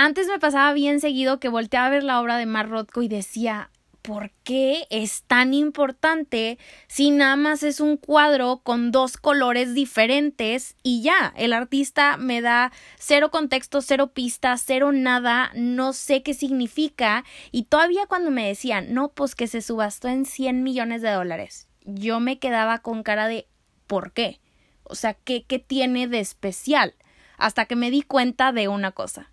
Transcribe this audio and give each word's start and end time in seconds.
Antes 0.00 0.28
me 0.28 0.38
pasaba 0.38 0.72
bien 0.74 1.00
seguido 1.00 1.40
que 1.40 1.48
volteaba 1.48 1.88
a 1.88 1.90
ver 1.90 2.04
la 2.04 2.20
obra 2.20 2.36
de 2.36 2.46
Mar 2.46 2.68
Rothko 2.68 3.02
y 3.02 3.08
decía, 3.08 3.72
¿por 4.00 4.30
qué 4.44 4.86
es 4.90 5.24
tan 5.24 5.54
importante 5.54 6.56
si 6.86 7.10
nada 7.10 7.34
más 7.34 7.64
es 7.64 7.80
un 7.80 7.96
cuadro 7.96 8.60
con 8.62 8.92
dos 8.92 9.16
colores 9.16 9.74
diferentes 9.74 10.76
y 10.84 11.02
ya? 11.02 11.34
El 11.36 11.52
artista 11.52 12.16
me 12.16 12.40
da 12.40 12.70
cero 12.96 13.32
contexto, 13.32 13.82
cero 13.82 14.12
pistas, 14.14 14.62
cero 14.64 14.92
nada, 14.92 15.50
no 15.56 15.92
sé 15.92 16.22
qué 16.22 16.32
significa 16.32 17.24
y 17.50 17.64
todavía 17.64 18.06
cuando 18.06 18.30
me 18.30 18.46
decían, 18.46 18.94
no, 18.94 19.08
pues 19.08 19.34
que 19.34 19.48
se 19.48 19.62
subastó 19.62 20.06
en 20.06 20.26
100 20.26 20.62
millones 20.62 21.02
de 21.02 21.10
dólares, 21.10 21.66
yo 21.84 22.20
me 22.20 22.38
quedaba 22.38 22.78
con 22.82 23.02
cara 23.02 23.26
de 23.26 23.48
¿por 23.88 24.12
qué? 24.12 24.38
O 24.84 24.94
sea, 24.94 25.14
¿qué, 25.14 25.42
qué 25.42 25.58
tiene 25.58 26.06
de 26.06 26.20
especial? 26.20 26.94
Hasta 27.36 27.64
que 27.64 27.74
me 27.74 27.90
di 27.90 28.02
cuenta 28.02 28.52
de 28.52 28.68
una 28.68 28.92
cosa. 28.92 29.32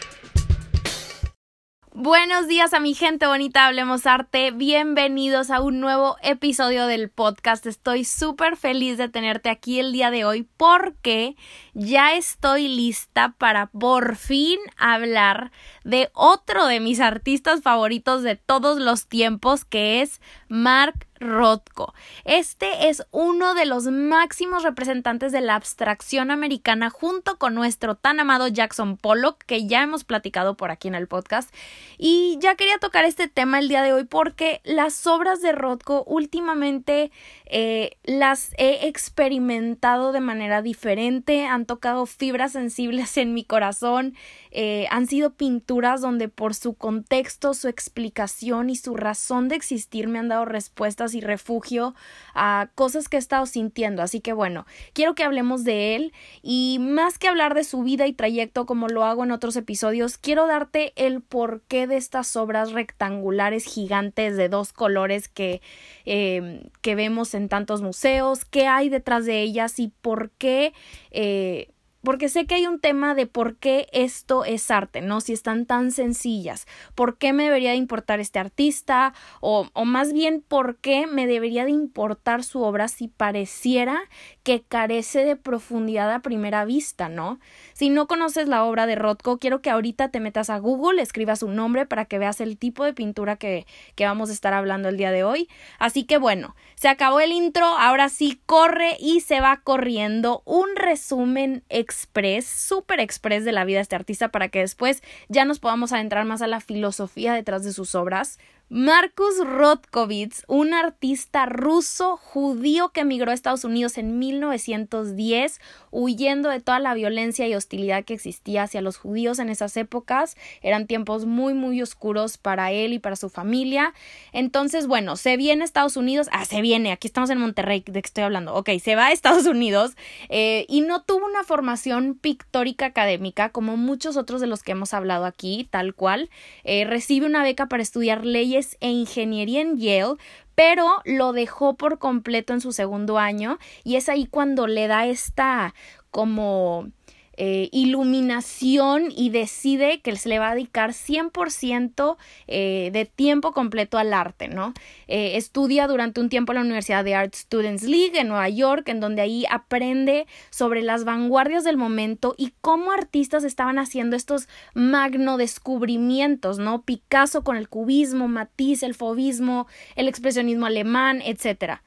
Buenos 1.93 2.47
días 2.47 2.73
a 2.73 2.79
mi 2.79 2.93
gente 2.93 3.27
bonita, 3.27 3.65
hablemos 3.65 4.07
arte. 4.07 4.51
Bienvenidos 4.51 5.49
a 5.49 5.59
un 5.59 5.81
nuevo 5.81 6.15
episodio 6.23 6.87
del 6.87 7.09
podcast. 7.09 7.65
Estoy 7.65 8.05
súper 8.05 8.55
feliz 8.55 8.97
de 8.97 9.09
tenerte 9.09 9.49
aquí 9.49 9.77
el 9.77 9.91
día 9.91 10.09
de 10.09 10.23
hoy 10.23 10.47
porque 10.55 11.35
ya 11.73 12.13
estoy 12.13 12.69
lista 12.69 13.35
para 13.37 13.65
por 13.67 14.15
fin 14.15 14.57
hablar 14.77 15.51
de 15.83 16.09
otro 16.13 16.65
de 16.65 16.79
mis 16.79 17.01
artistas 17.01 17.61
favoritos 17.61 18.23
de 18.23 18.37
todos 18.37 18.79
los 18.79 19.07
tiempos 19.07 19.65
que 19.65 20.01
es 20.01 20.21
Mark 20.47 21.07
Rothko. 21.21 21.93
Este 22.25 22.89
es 22.89 23.03
uno 23.11 23.53
de 23.53 23.65
los 23.65 23.85
máximos 23.85 24.63
representantes 24.63 25.31
de 25.31 25.39
la 25.39 25.55
abstracción 25.55 26.31
americana 26.31 26.89
junto 26.89 27.37
con 27.37 27.55
nuestro 27.55 27.95
tan 27.95 28.19
amado 28.19 28.47
Jackson 28.47 28.97
Pollock, 28.97 29.37
que 29.45 29.67
ya 29.67 29.83
hemos 29.83 30.03
platicado 30.03 30.57
por 30.57 30.71
aquí 30.71 30.87
en 30.89 30.95
el 30.95 31.07
podcast. 31.07 31.53
Y 31.97 32.37
ya 32.41 32.55
quería 32.55 32.79
tocar 32.79 33.05
este 33.05 33.27
tema 33.27 33.59
el 33.59 33.69
día 33.69 33.83
de 33.83 33.93
hoy 33.93 34.03
porque 34.03 34.61
las 34.63 35.07
obras 35.07 35.41
de 35.41 35.51
Rothko 35.53 36.03
últimamente 36.05 37.11
eh, 37.45 37.97
las 38.03 38.53
he 38.57 38.87
experimentado 38.87 40.11
de 40.11 40.21
manera 40.21 40.61
diferente, 40.61 41.45
han 41.45 41.65
tocado 41.65 42.05
fibras 42.05 42.53
sensibles 42.53 43.17
en 43.17 43.33
mi 43.33 43.43
corazón, 43.43 44.15
eh, 44.51 44.87
han 44.89 45.07
sido 45.07 45.33
pinturas 45.33 46.01
donde 46.01 46.29
por 46.29 46.55
su 46.55 46.73
contexto, 46.73 47.53
su 47.53 47.67
explicación 47.67 48.69
y 48.69 48.75
su 48.75 48.95
razón 48.95 49.47
de 49.47 49.55
existir 49.55 50.07
me 50.07 50.19
han 50.19 50.27
dado 50.27 50.45
respuestas 50.45 51.10
y 51.13 51.21
refugio 51.21 51.95
a 52.33 52.69
cosas 52.75 53.09
que 53.09 53.17
he 53.17 53.19
estado 53.19 53.45
sintiendo. 53.45 54.01
Así 54.01 54.21
que 54.21 54.33
bueno, 54.33 54.65
quiero 54.93 55.15
que 55.15 55.23
hablemos 55.23 55.63
de 55.63 55.95
él 55.95 56.13
y 56.41 56.77
más 56.79 57.17
que 57.17 57.27
hablar 57.27 57.53
de 57.53 57.63
su 57.63 57.83
vida 57.83 58.07
y 58.07 58.13
trayecto 58.13 58.65
como 58.65 58.87
lo 58.87 59.03
hago 59.03 59.23
en 59.23 59.31
otros 59.31 59.55
episodios, 59.55 60.17
quiero 60.17 60.47
darte 60.47 60.93
el 60.95 61.21
porqué 61.21 61.87
de 61.87 61.97
estas 61.97 62.35
obras 62.35 62.71
rectangulares 62.71 63.65
gigantes 63.65 64.37
de 64.37 64.49
dos 64.49 64.73
colores 64.73 65.27
que, 65.27 65.61
eh, 66.05 66.69
que 66.81 66.95
vemos 66.95 67.33
en 67.33 67.49
tantos 67.49 67.81
museos, 67.81 68.45
qué 68.45 68.67
hay 68.67 68.89
detrás 68.89 69.25
de 69.25 69.41
ellas 69.41 69.79
y 69.79 69.91
por 70.01 70.31
qué 70.31 70.73
eh, 71.11 71.70
porque 72.03 72.29
sé 72.29 72.45
que 72.45 72.55
hay 72.55 72.67
un 72.67 72.79
tema 72.79 73.15
de 73.15 73.27
por 73.27 73.55
qué 73.57 73.87
esto 73.91 74.45
es 74.45 74.71
arte, 74.71 75.01
¿no? 75.01 75.21
Si 75.21 75.33
están 75.33 75.65
tan 75.65 75.91
sencillas, 75.91 76.67
¿por 76.95 77.17
qué 77.17 77.33
me 77.33 77.43
debería 77.43 77.71
de 77.71 77.77
importar 77.77 78.19
este 78.19 78.39
artista? 78.39 79.13
O, 79.39 79.67
o 79.73 79.85
más 79.85 80.13
bien, 80.13 80.43
¿por 80.47 80.77
qué 80.77 81.07
me 81.07 81.27
debería 81.27 81.65
de 81.65 81.71
importar 81.71 82.43
su 82.43 82.61
obra 82.61 82.87
si 82.87 83.07
pareciera 83.07 84.01
que 84.43 84.61
carece 84.61 85.23
de 85.25 85.35
profundidad 85.35 86.11
a 86.11 86.21
primera 86.21 86.65
vista, 86.65 87.09
¿no? 87.09 87.39
Si 87.73 87.89
no 87.89 88.07
conoces 88.07 88.47
la 88.47 88.63
obra 88.63 88.87
de 88.87 88.95
Rothko, 88.95 89.37
quiero 89.37 89.61
que 89.61 89.69
ahorita 89.69 90.09
te 90.09 90.19
metas 90.19 90.49
a 90.49 90.57
Google, 90.57 91.01
escribas 91.01 91.39
su 91.39 91.49
nombre 91.49 91.85
para 91.85 92.05
que 92.05 92.17
veas 92.17 92.41
el 92.41 92.57
tipo 92.57 92.83
de 92.83 92.93
pintura 92.93 93.35
que, 93.35 93.65
que 93.95 94.05
vamos 94.05 94.29
a 94.29 94.33
estar 94.33 94.53
hablando 94.53 94.89
el 94.89 94.97
día 94.97 95.11
de 95.11 95.23
hoy. 95.23 95.47
Así 95.77 96.03
que 96.03 96.17
bueno, 96.17 96.55
se 96.75 96.89
acabó 96.89 97.19
el 97.19 97.31
intro, 97.31 97.65
ahora 97.65 98.09
sí 98.09 98.41
corre 98.45 98.97
y 98.99 99.21
se 99.21 99.39
va 99.39 99.61
corriendo 99.63 100.41
un 100.45 100.75
resumen 100.75 101.63
express, 101.91 102.45
súper 102.45 102.99
express 102.99 103.43
de 103.43 103.51
la 103.51 103.65
vida 103.65 103.77
de 103.77 103.83
este 103.83 103.95
artista 103.95 104.29
para 104.29 104.49
que 104.49 104.59
después 104.59 105.03
ya 105.27 105.45
nos 105.45 105.59
podamos 105.59 105.91
adentrar 105.91 106.25
más 106.25 106.41
a 106.41 106.47
la 106.47 106.61
filosofía 106.61 107.33
detrás 107.33 107.63
de 107.63 107.73
sus 107.73 107.95
obras. 107.95 108.39
Marcus 108.73 109.37
Rothkovitz, 109.45 110.45
un 110.47 110.73
artista 110.73 111.45
ruso 111.45 112.15
judío 112.15 112.87
que 112.93 113.01
emigró 113.01 113.31
a 113.31 113.33
Estados 113.33 113.65
Unidos 113.65 113.97
en 113.97 114.17
1910, 114.17 115.59
huyendo 115.91 116.47
de 116.47 116.61
toda 116.61 116.79
la 116.79 116.93
violencia 116.93 117.45
y 117.49 117.53
hostilidad 117.53 118.05
que 118.05 118.13
existía 118.13 118.63
hacia 118.63 118.79
los 118.79 118.95
judíos 118.95 119.39
en 119.39 119.49
esas 119.49 119.75
épocas. 119.75 120.37
Eran 120.61 120.87
tiempos 120.87 121.25
muy, 121.25 121.53
muy 121.53 121.81
oscuros 121.81 122.37
para 122.37 122.71
él 122.71 122.93
y 122.93 122.99
para 122.99 123.17
su 123.17 123.27
familia. 123.27 123.93
Entonces, 124.31 124.87
bueno, 124.87 125.17
se 125.17 125.35
viene 125.35 125.63
a 125.63 125.65
Estados 125.65 125.97
Unidos. 125.97 126.29
Ah, 126.31 126.45
se 126.45 126.61
viene, 126.61 126.93
aquí 126.93 127.09
estamos 127.09 127.29
en 127.29 127.39
Monterrey, 127.39 127.83
de 127.85 128.01
que 128.01 128.07
estoy 128.07 128.23
hablando. 128.23 128.53
Ok, 128.53 128.69
se 128.81 128.95
va 128.95 129.07
a 129.07 129.11
Estados 129.11 129.47
Unidos 129.47 129.97
eh, 130.29 130.65
y 130.69 130.79
no 130.79 131.01
tuvo 131.01 131.25
una 131.25 131.43
formación 131.43 132.13
pictórica 132.15 132.85
académica 132.85 133.49
como 133.49 133.75
muchos 133.75 134.15
otros 134.15 134.39
de 134.39 134.47
los 134.47 134.63
que 134.63 134.71
hemos 134.71 134.93
hablado 134.93 135.25
aquí, 135.25 135.67
tal 135.69 135.93
cual. 135.93 136.29
Eh, 136.63 136.85
recibe 136.85 137.25
una 137.25 137.43
beca 137.43 137.65
para 137.65 137.83
estudiar 137.83 138.25
leyes 138.25 138.60
e 138.79 138.89
ingeniería 138.89 139.61
en 139.61 139.77
Yale, 139.77 140.15
pero 140.55 141.01
lo 141.05 141.33
dejó 141.33 141.75
por 141.75 141.99
completo 141.99 142.53
en 142.53 142.61
su 142.61 142.71
segundo 142.71 143.17
año 143.17 143.57
y 143.83 143.95
es 143.95 144.09
ahí 144.09 144.25
cuando 144.25 144.67
le 144.67 144.87
da 144.87 145.05
esta 145.05 145.73
como 146.11 146.89
eh, 147.37 147.69
iluminación 147.71 149.05
y 149.15 149.29
decide 149.29 150.01
que 150.01 150.15
se 150.15 150.29
le 150.29 150.39
va 150.39 150.49
a 150.49 150.55
dedicar 150.55 150.91
100% 150.91 152.17
eh, 152.47 152.89
de 152.91 153.05
tiempo 153.05 153.53
completo 153.53 153.97
al 153.97 154.13
arte, 154.13 154.47
¿no? 154.47 154.73
Eh, 155.07 155.37
estudia 155.37 155.87
durante 155.87 156.19
un 156.19 156.29
tiempo 156.29 156.51
en 156.51 156.57
la 156.57 156.61
Universidad 156.63 157.03
de 157.05 157.15
Art 157.15 157.33
Students 157.33 157.83
League 157.83 158.19
en 158.19 158.27
Nueva 158.27 158.49
York, 158.49 158.89
en 158.89 158.99
donde 158.99 159.21
ahí 159.21 159.45
aprende 159.49 160.27
sobre 160.49 160.81
las 160.81 161.05
vanguardias 161.05 161.63
del 161.63 161.77
momento 161.77 162.35
y 162.37 162.53
cómo 162.61 162.91
artistas 162.91 163.43
estaban 163.43 163.79
haciendo 163.79 164.15
estos 164.15 164.47
magno 164.73 165.37
descubrimientos, 165.37 166.59
¿no? 166.59 166.83
Picasso 166.83 167.43
con 167.43 167.55
el 167.55 167.69
cubismo, 167.69 168.27
Matisse, 168.27 168.83
el 168.83 168.93
fauvismo, 168.93 169.67
el 169.95 170.07
expresionismo 170.07 170.65
alemán, 170.65 171.21
etcétera. 171.23 171.81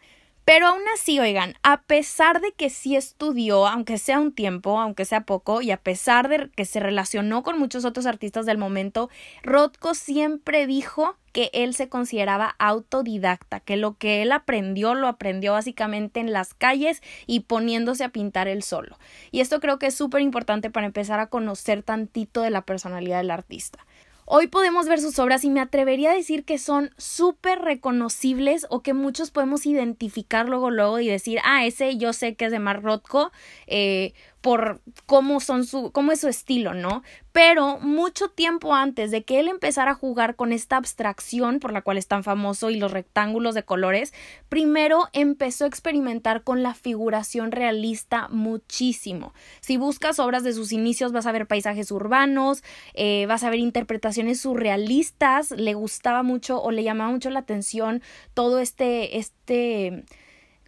Pero 0.44 0.66
aún 0.66 0.82
así, 0.94 1.18
oigan, 1.20 1.54
a 1.62 1.82
pesar 1.82 2.42
de 2.42 2.52
que 2.52 2.68
sí 2.68 2.96
estudió, 2.96 3.66
aunque 3.66 3.96
sea 3.96 4.20
un 4.20 4.32
tiempo, 4.32 4.78
aunque 4.78 5.06
sea 5.06 5.22
poco, 5.22 5.62
y 5.62 5.70
a 5.70 5.78
pesar 5.78 6.28
de 6.28 6.50
que 6.54 6.66
se 6.66 6.80
relacionó 6.80 7.42
con 7.42 7.58
muchos 7.58 7.86
otros 7.86 8.04
artistas 8.04 8.44
del 8.44 8.58
momento, 8.58 9.08
Rothko 9.42 9.94
siempre 9.94 10.66
dijo 10.66 11.16
que 11.32 11.50
él 11.52 11.74
se 11.74 11.88
consideraba 11.88 12.54
autodidacta, 12.58 13.60
que 13.60 13.76
lo 13.76 13.96
que 13.98 14.22
él 14.22 14.32
aprendió 14.32 14.94
lo 14.94 15.08
aprendió 15.08 15.52
básicamente 15.52 16.20
en 16.20 16.32
las 16.32 16.54
calles 16.54 17.02
y 17.26 17.40
poniéndose 17.40 18.04
a 18.04 18.10
pintar 18.10 18.46
él 18.46 18.62
solo. 18.62 18.98
Y 19.32 19.40
esto 19.40 19.60
creo 19.60 19.78
que 19.78 19.86
es 19.86 19.94
súper 19.96 20.20
importante 20.20 20.70
para 20.70 20.86
empezar 20.86 21.20
a 21.20 21.26
conocer 21.28 21.82
tantito 21.82 22.42
de 22.42 22.50
la 22.50 22.62
personalidad 22.62 23.18
del 23.18 23.32
artista. 23.32 23.84
Hoy 24.26 24.46
podemos 24.46 24.88
ver 24.88 25.00
sus 25.00 25.18
obras 25.18 25.44
y 25.44 25.50
me 25.50 25.60
atrevería 25.60 26.12
a 26.12 26.14
decir 26.14 26.44
que 26.44 26.56
son 26.56 26.90
súper 26.96 27.58
reconocibles 27.58 28.66
o 28.70 28.80
que 28.80 28.94
muchos 28.94 29.30
podemos 29.30 29.66
identificar 29.66 30.48
luego 30.48 30.70
luego 30.70 30.98
y 30.98 31.08
decir, 31.08 31.40
ah, 31.44 31.66
ese 31.66 31.98
yo 31.98 32.14
sé 32.14 32.34
que 32.34 32.46
es 32.46 32.52
de 32.52 32.58
Mark 32.58 32.82
Rothko, 32.82 33.32
eh, 33.66 34.14
por 34.44 34.82
cómo 35.06 35.40
son 35.40 35.64
su 35.64 35.90
cómo 35.90 36.12
es 36.12 36.20
su 36.20 36.28
estilo, 36.28 36.74
¿no? 36.74 37.02
Pero 37.32 37.78
mucho 37.78 38.28
tiempo 38.28 38.74
antes 38.74 39.10
de 39.10 39.24
que 39.24 39.40
él 39.40 39.48
empezara 39.48 39.92
a 39.92 39.94
jugar 39.94 40.36
con 40.36 40.52
esta 40.52 40.76
abstracción 40.76 41.60
por 41.60 41.72
la 41.72 41.80
cual 41.80 41.96
es 41.96 42.08
tan 42.08 42.24
famoso 42.24 42.68
y 42.68 42.76
los 42.76 42.92
rectángulos 42.92 43.54
de 43.54 43.62
colores, 43.62 44.12
primero 44.50 45.08
empezó 45.14 45.64
a 45.64 45.68
experimentar 45.68 46.42
con 46.42 46.62
la 46.62 46.74
figuración 46.74 47.52
realista 47.52 48.28
muchísimo. 48.28 49.32
Si 49.62 49.78
buscas 49.78 50.18
obras 50.18 50.42
de 50.42 50.52
sus 50.52 50.72
inicios 50.72 51.12
vas 51.12 51.24
a 51.24 51.32
ver 51.32 51.46
paisajes 51.46 51.90
urbanos, 51.90 52.62
eh, 52.92 53.24
vas 53.24 53.44
a 53.44 53.50
ver 53.50 53.60
interpretaciones 53.60 54.40
surrealistas, 54.40 55.52
le 55.52 55.72
gustaba 55.72 56.22
mucho 56.22 56.60
o 56.60 56.70
le 56.70 56.82
llamaba 56.82 57.10
mucho 57.10 57.30
la 57.30 57.40
atención 57.40 58.02
todo 58.34 58.58
este 58.58 59.16
este 59.16 60.04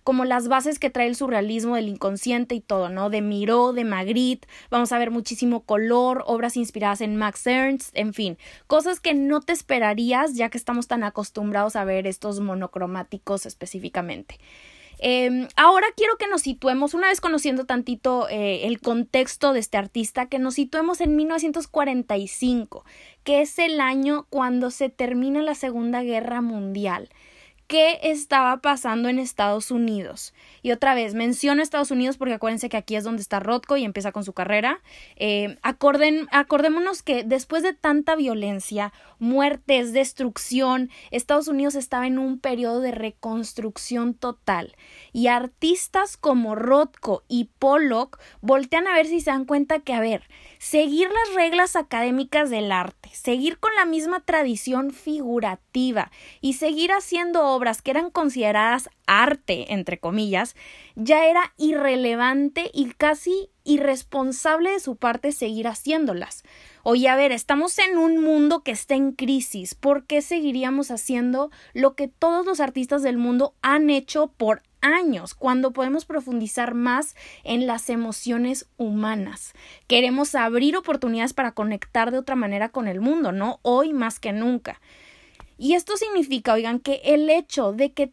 como 0.07 0.25
las 0.25 0.47
bases 0.47 0.79
que 0.79 0.89
trae 0.89 1.09
el 1.09 1.17
surrealismo 1.17 1.75
del 1.75 1.89
inconsciente 1.89 2.55
y 2.55 2.61
todo, 2.61 2.91
¿no? 2.91 3.11
De 3.11 3.23
Miró, 3.23 3.73
de 3.73 3.83
Magritte, 3.83 4.47
vamos 4.71 4.93
a 4.93 4.99
ver 4.99 5.11
muchísimo 5.11 5.65
color, 5.65 6.23
obras 6.27 6.57
inspiradas 6.57 7.01
en 7.01 7.17
Max 7.17 7.45
Ernst, 7.45 7.91
en 7.93 8.15
fin, 8.15 8.39
cosas 8.69 9.01
que 9.01 9.15
no 9.15 9.41
te 9.41 9.53
esperarías 9.53 10.35
ya 10.37 10.49
que 10.49 10.59
estamos 10.59 10.87
tan 10.87 11.03
acostumbrados 11.03 11.75
a 11.75 11.85
ver 11.85 12.07
estos 12.07 12.39
monocromáticos 12.39 13.47
específicamente. 13.47 14.39
Em, 15.01 15.49
ahora 15.57 15.89
quiero 15.97 16.17
que 16.19 16.29
nos 16.29 16.43
situemos, 16.43 16.95
una 16.95 17.09
vez 17.09 17.21
conociendo 17.21 17.65
tantito 17.65 18.29
eh, 18.29 18.65
el 18.69 18.81
contexto 18.81 19.55
de 19.55 19.59
este 19.59 19.77
artista, 19.77 20.27
que 20.27 20.39
nos 20.39 20.55
situemos 20.55 21.01
en 21.01 21.17
1945, 21.17 22.85
que 23.25 23.41
es 23.41 23.59
el 23.59 23.81
año 23.81 24.29
cuando 24.31 24.71
se 24.71 24.89
termina 24.89 25.43
la 25.43 25.57
Segunda 25.57 26.05
Guerra 26.05 26.43
Mundial 26.43 27.09
qué 27.67 27.99
estaba 28.03 28.59
pasando 28.59 29.09
en 29.09 29.19
Estados 29.19 29.71
Unidos. 29.71 30.35
Y 30.63 30.73
otra 30.73 30.95
vez, 30.95 31.15
menciono 31.15 31.63
Estados 31.63 31.91
Unidos 31.91 32.17
porque 32.17 32.35
acuérdense 32.35 32.69
que 32.69 32.77
aquí 32.77 32.97
es 32.97 33.05
donde 33.05 33.23
está 33.23 33.41
Rothko 33.41 33.77
y 33.77 33.85
empieza 33.85 34.13
con 34.13 34.25
su 34.25 34.33
carrera. 34.33 34.81
Eh, 35.17 35.59
acorden, 35.63 36.29
acordémonos 36.33 37.03
que 37.03 37.25
después 37.25 37.63
de 37.63 37.75
tanta 37.75 38.17
violencia, 38.17 38.93
muertes, 39.19 39.93
destrucción, 39.93 40.91
Estados 41.11 41.49
Unidos 41.49 41.75
estaba 41.75 42.07
en 42.07 42.19
un 42.19 42.39
periodo 42.39 42.81
de 42.81 42.93
reconstrucción 42.93 44.15
total. 44.15 44.77
Y 45.13 45.29
artistas 45.29 46.17
como 46.17 46.55
Rothko 46.55 47.25
y 47.29 47.51
Pollock 47.59 48.19
voltean 48.41 48.87
a 48.87 48.95
ver 48.95 49.07
si 49.07 49.21
se 49.21 49.31
dan 49.31 49.45
cuenta 49.45 49.81
que, 49.81 49.93
a 49.93 50.01
ver, 50.01 50.23
seguir 50.59 51.09
las 51.09 51.35
reglas 51.35 51.77
académicas 51.77 52.51
del 52.51 52.73
arte, 52.73 53.11
seguir 53.13 53.59
con 53.59 53.75
la 53.75 53.85
misma 53.85 54.21
tradición 54.21 54.91
figurativa 54.91 56.11
y 56.41 56.55
seguir 56.55 56.93
haciendo 56.93 57.56
obras 57.57 57.83
que 57.83 57.91
eran 57.91 58.11
consideradas 58.11 58.89
arte, 59.07 59.73
entre 59.73 59.99
comillas, 59.99 60.55
ya 60.95 61.27
era 61.27 61.55
irrelevante 61.57 62.71
y 62.73 62.93
casi 62.93 63.51
irresponsable 63.65 64.71
de 64.71 64.81
su 64.81 64.97
parte 64.97 65.33
seguir 65.33 65.67
haciéndolas. 65.67 66.45
Oye, 66.85 67.09
a 67.09 67.17
ver, 67.17 67.33
estamos 67.33 67.79
en 67.79 67.99
un 67.99 68.23
mundo 68.23 68.63
que 68.63 68.71
está 68.71 68.95
en 68.95 69.13
crisis. 69.13 69.75
¿Por 69.75 70.07
qué 70.07 70.23
seguiríamos 70.23 70.91
haciendo 70.91 71.51
lo 71.75 71.97
que 71.97 72.07
todos 72.07 72.47
los 72.47 72.61
artistas 72.61 73.03
del 73.03 73.17
mundo 73.17 73.55
han 73.63 73.91
hecho 73.91 74.29
por 74.37 74.63
años, 74.87 75.35
cuando 75.35 75.73
podemos 75.73 76.05
profundizar 76.05 76.75
más 76.75 77.17
en 77.45 77.67
las 77.67 77.91
emociones 77.91 78.69
humanas. 78.77 79.53
Queremos 79.87 80.35
abrir 80.35 80.77
oportunidades 80.77 81.33
para 81.33 81.53
conectar 81.53 82.11
de 82.11 82.19
otra 82.19 82.37
manera 82.37 82.69
con 82.69 82.89
el 82.89 83.01
mundo, 83.01 83.33
¿no? 83.33 83.59
Hoy 83.63 83.93
más 83.93 84.21
que 84.21 84.33
nunca. 84.33 84.81
Y 85.59 85.75
esto 85.75 85.97
significa, 85.97 86.53
oigan, 86.53 86.81
que 86.81 87.01
el 87.05 87.31
hecho 87.31 87.73
de 87.73 87.93
que 87.93 88.13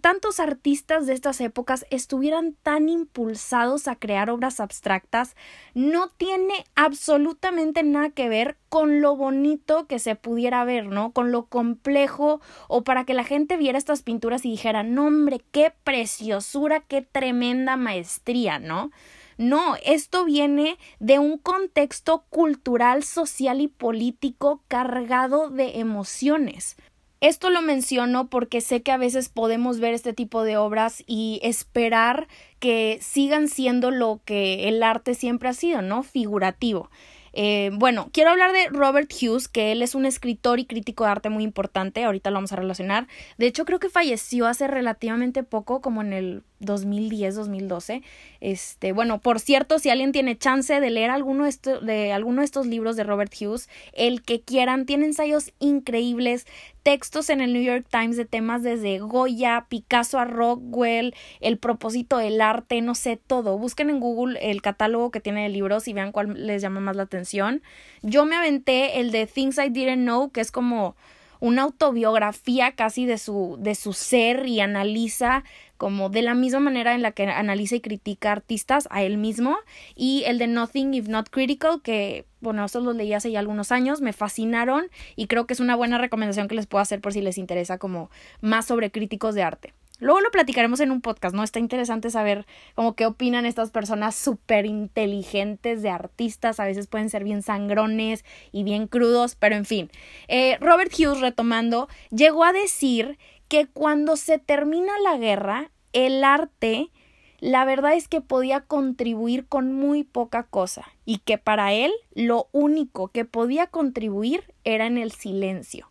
tantos 0.00 0.38
artistas 0.38 1.06
de 1.06 1.14
estas 1.14 1.40
épocas 1.40 1.86
estuvieran 1.88 2.54
tan 2.62 2.90
impulsados 2.90 3.88
a 3.88 3.96
crear 3.96 4.28
obras 4.28 4.60
abstractas 4.60 5.34
no 5.72 6.08
tiene 6.08 6.66
absolutamente 6.74 7.82
nada 7.82 8.10
que 8.10 8.28
ver 8.28 8.58
con 8.68 9.00
lo 9.00 9.16
bonito 9.16 9.86
que 9.86 9.98
se 9.98 10.14
pudiera 10.14 10.62
ver, 10.64 10.86
¿no? 10.86 11.12
Con 11.12 11.32
lo 11.32 11.46
complejo 11.46 12.42
o 12.68 12.84
para 12.84 13.04
que 13.04 13.14
la 13.14 13.24
gente 13.24 13.56
viera 13.56 13.78
estas 13.78 14.02
pinturas 14.02 14.44
y 14.44 14.50
dijera, 14.50 14.82
no 14.82 15.06
hombre, 15.06 15.40
qué 15.52 15.72
preciosura, 15.84 16.80
qué 16.80 17.00
tremenda 17.00 17.76
maestría, 17.76 18.58
¿no? 18.58 18.90
No, 19.36 19.76
esto 19.84 20.24
viene 20.24 20.78
de 21.00 21.18
un 21.18 21.38
contexto 21.38 22.24
cultural, 22.30 23.02
social 23.02 23.60
y 23.60 23.68
político 23.68 24.62
cargado 24.68 25.50
de 25.50 25.78
emociones. 25.80 26.76
Esto 27.20 27.48
lo 27.48 27.62
menciono 27.62 28.28
porque 28.28 28.60
sé 28.60 28.82
que 28.82 28.92
a 28.92 28.98
veces 28.98 29.30
podemos 29.30 29.80
ver 29.80 29.94
este 29.94 30.12
tipo 30.12 30.44
de 30.44 30.58
obras 30.58 31.02
y 31.06 31.40
esperar 31.42 32.28
que 32.58 32.98
sigan 33.00 33.48
siendo 33.48 33.90
lo 33.90 34.20
que 34.26 34.68
el 34.68 34.82
arte 34.82 35.14
siempre 35.14 35.48
ha 35.48 35.54
sido, 35.54 35.80
¿no? 35.80 36.02
Figurativo. 36.02 36.90
Eh, 37.32 37.70
bueno, 37.72 38.10
quiero 38.12 38.30
hablar 38.30 38.52
de 38.52 38.68
Robert 38.68 39.10
Hughes, 39.10 39.48
que 39.48 39.72
él 39.72 39.82
es 39.82 39.94
un 39.94 40.06
escritor 40.06 40.60
y 40.60 40.66
crítico 40.66 41.04
de 41.04 41.10
arte 41.10 41.30
muy 41.30 41.42
importante, 41.42 42.04
ahorita 42.04 42.30
lo 42.30 42.34
vamos 42.34 42.52
a 42.52 42.56
relacionar. 42.56 43.08
De 43.38 43.46
hecho, 43.46 43.64
creo 43.64 43.80
que 43.80 43.88
falleció 43.88 44.46
hace 44.46 44.68
relativamente 44.68 45.42
poco, 45.42 45.80
como 45.80 46.02
en 46.02 46.12
el 46.12 46.42
2010, 46.60 47.34
2012. 47.34 48.02
Este, 48.40 48.92
bueno, 48.92 49.20
por 49.20 49.40
cierto, 49.40 49.78
si 49.78 49.90
alguien 49.90 50.12
tiene 50.12 50.36
chance 50.36 50.80
de 50.80 50.90
leer 50.90 51.10
alguno 51.10 51.44
de, 51.44 51.80
de 51.82 52.12
alguno 52.12 52.40
de 52.40 52.46
estos 52.46 52.66
libros 52.66 52.96
de 52.96 53.04
Robert 53.04 53.32
Hughes, 53.38 53.68
el 53.92 54.22
que 54.22 54.40
quieran, 54.40 54.86
tiene 54.86 55.06
ensayos 55.06 55.52
increíbles, 55.58 56.46
textos 56.82 57.30
en 57.30 57.40
el 57.40 57.52
New 57.52 57.62
York 57.62 57.86
Times 57.90 58.16
de 58.16 58.26
temas 58.26 58.62
desde 58.62 58.98
Goya, 58.98 59.66
Picasso 59.68 60.18
a 60.18 60.24
Rockwell, 60.24 61.14
el 61.40 61.58
propósito 61.58 62.18
del 62.18 62.40
arte, 62.40 62.80
no 62.82 62.94
sé, 62.94 63.16
todo. 63.16 63.58
Busquen 63.58 63.90
en 63.90 64.00
Google 64.00 64.38
el 64.40 64.62
catálogo 64.62 65.10
que 65.10 65.20
tiene 65.20 65.44
de 65.44 65.48
libros 65.48 65.88
y 65.88 65.92
vean 65.92 66.12
cuál 66.12 66.46
les 66.46 66.62
llama 66.62 66.80
más 66.80 66.96
la 66.96 67.04
atención. 67.04 67.62
Yo 68.02 68.26
me 68.26 68.36
aventé 68.36 69.00
el 69.00 69.10
de 69.10 69.26
Things 69.26 69.58
I 69.58 69.70
Didn't 69.70 70.02
Know, 70.02 70.30
que 70.30 70.42
es 70.42 70.50
como 70.50 70.94
una 71.40 71.62
autobiografía 71.62 72.72
casi 72.72 73.06
de 73.06 73.18
su, 73.18 73.56
de 73.60 73.74
su 73.74 73.92
ser 73.92 74.46
y 74.46 74.60
analiza 74.60 75.44
como 75.76 76.08
de 76.08 76.22
la 76.22 76.34
misma 76.34 76.60
manera 76.60 76.94
en 76.94 77.02
la 77.02 77.12
que 77.12 77.24
analiza 77.24 77.76
y 77.76 77.80
critica 77.80 78.32
artistas 78.32 78.88
a 78.90 79.02
él 79.02 79.18
mismo 79.18 79.56
y 79.94 80.22
el 80.26 80.38
de 80.38 80.46
Nothing 80.46 80.94
If 80.94 81.08
Not 81.08 81.30
Critical 81.30 81.82
que 81.82 82.26
bueno, 82.40 82.64
eso 82.64 82.80
lo 82.80 82.92
leí 82.92 83.12
hace 83.12 83.30
ya 83.30 83.40
algunos 83.40 83.72
años, 83.72 84.00
me 84.00 84.12
fascinaron 84.12 84.86
y 85.16 85.26
creo 85.26 85.46
que 85.46 85.54
es 85.54 85.60
una 85.60 85.76
buena 85.76 85.98
recomendación 85.98 86.46
que 86.46 86.54
les 86.54 86.66
puedo 86.66 86.82
hacer 86.82 87.00
por 87.00 87.12
si 87.12 87.22
les 87.22 87.38
interesa 87.38 87.78
como 87.78 88.10
más 88.40 88.66
sobre 88.66 88.90
críticos 88.90 89.34
de 89.34 89.42
arte. 89.42 89.72
Luego 90.00 90.20
lo 90.20 90.30
platicaremos 90.32 90.80
en 90.80 90.90
un 90.90 91.00
podcast, 91.00 91.36
¿no? 91.36 91.44
Está 91.44 91.60
interesante 91.60 92.10
saber 92.10 92.46
como 92.74 92.94
qué 92.94 93.06
opinan 93.06 93.46
estas 93.46 93.70
personas 93.70 94.16
súper 94.16 94.66
inteligentes 94.66 95.82
de 95.82 95.90
artistas, 95.90 96.58
a 96.58 96.64
veces 96.64 96.88
pueden 96.88 97.10
ser 97.10 97.22
bien 97.22 97.42
sangrones 97.42 98.24
y 98.50 98.64
bien 98.64 98.88
crudos, 98.88 99.36
pero 99.36 99.54
en 99.54 99.64
fin. 99.64 99.90
Eh, 100.26 100.58
Robert 100.60 100.92
Hughes, 100.92 101.20
retomando, 101.20 101.88
llegó 102.10 102.44
a 102.44 102.52
decir 102.52 103.18
que 103.46 103.66
cuando 103.66 104.16
se 104.16 104.38
termina 104.38 104.98
la 104.98 105.16
guerra, 105.16 105.70
el 105.92 106.24
arte, 106.24 106.90
la 107.38 107.64
verdad 107.64 107.94
es 107.94 108.08
que 108.08 108.20
podía 108.20 108.62
contribuir 108.62 109.46
con 109.46 109.72
muy 109.72 110.02
poca 110.02 110.42
cosa 110.42 110.84
y 111.04 111.18
que 111.18 111.38
para 111.38 111.72
él 111.72 111.92
lo 112.14 112.48
único 112.50 113.08
que 113.08 113.24
podía 113.24 113.68
contribuir 113.68 114.42
era 114.64 114.86
en 114.86 114.98
el 114.98 115.12
silencio. 115.12 115.88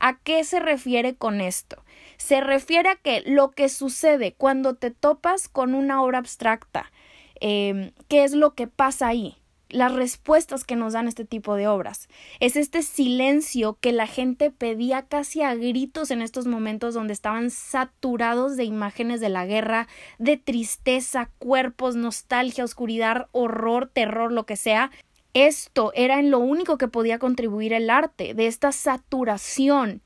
¿A 0.00 0.18
qué 0.18 0.42
se 0.42 0.58
refiere 0.58 1.14
con 1.14 1.40
esto? 1.40 1.84
Se 2.22 2.40
refiere 2.40 2.88
a 2.88 2.94
que 2.94 3.24
lo 3.26 3.50
que 3.50 3.68
sucede 3.68 4.32
cuando 4.32 4.76
te 4.76 4.92
topas 4.92 5.48
con 5.48 5.74
una 5.74 6.00
obra 6.04 6.18
abstracta, 6.18 6.92
eh, 7.40 7.90
¿qué 8.06 8.22
es 8.22 8.32
lo 8.32 8.54
que 8.54 8.68
pasa 8.68 9.08
ahí? 9.08 9.36
las 9.70 9.92
respuestas 9.92 10.64
que 10.64 10.76
nos 10.76 10.92
dan 10.92 11.08
este 11.08 11.24
tipo 11.24 11.56
de 11.56 11.66
obras. 11.66 12.08
Es 12.40 12.56
este 12.56 12.82
silencio 12.82 13.78
que 13.80 13.90
la 13.92 14.06
gente 14.06 14.50
pedía 14.50 15.06
casi 15.06 15.40
a 15.40 15.54
gritos 15.54 16.10
en 16.10 16.20
estos 16.20 16.46
momentos 16.46 16.92
donde 16.92 17.14
estaban 17.14 17.50
saturados 17.50 18.58
de 18.58 18.64
imágenes 18.64 19.22
de 19.22 19.30
la 19.30 19.46
guerra, 19.46 19.88
de 20.18 20.36
tristeza, 20.36 21.30
cuerpos, 21.38 21.96
nostalgia, 21.96 22.64
oscuridad, 22.64 23.28
horror, 23.32 23.90
terror, 23.90 24.30
lo 24.30 24.44
que 24.44 24.56
sea. 24.56 24.90
Esto 25.32 25.90
era 25.94 26.20
en 26.20 26.30
lo 26.30 26.38
único 26.38 26.76
que 26.76 26.86
podía 26.86 27.18
contribuir 27.18 27.72
el 27.72 27.88
arte, 27.88 28.34
de 28.34 28.46
esta 28.46 28.72
saturación 28.72 30.02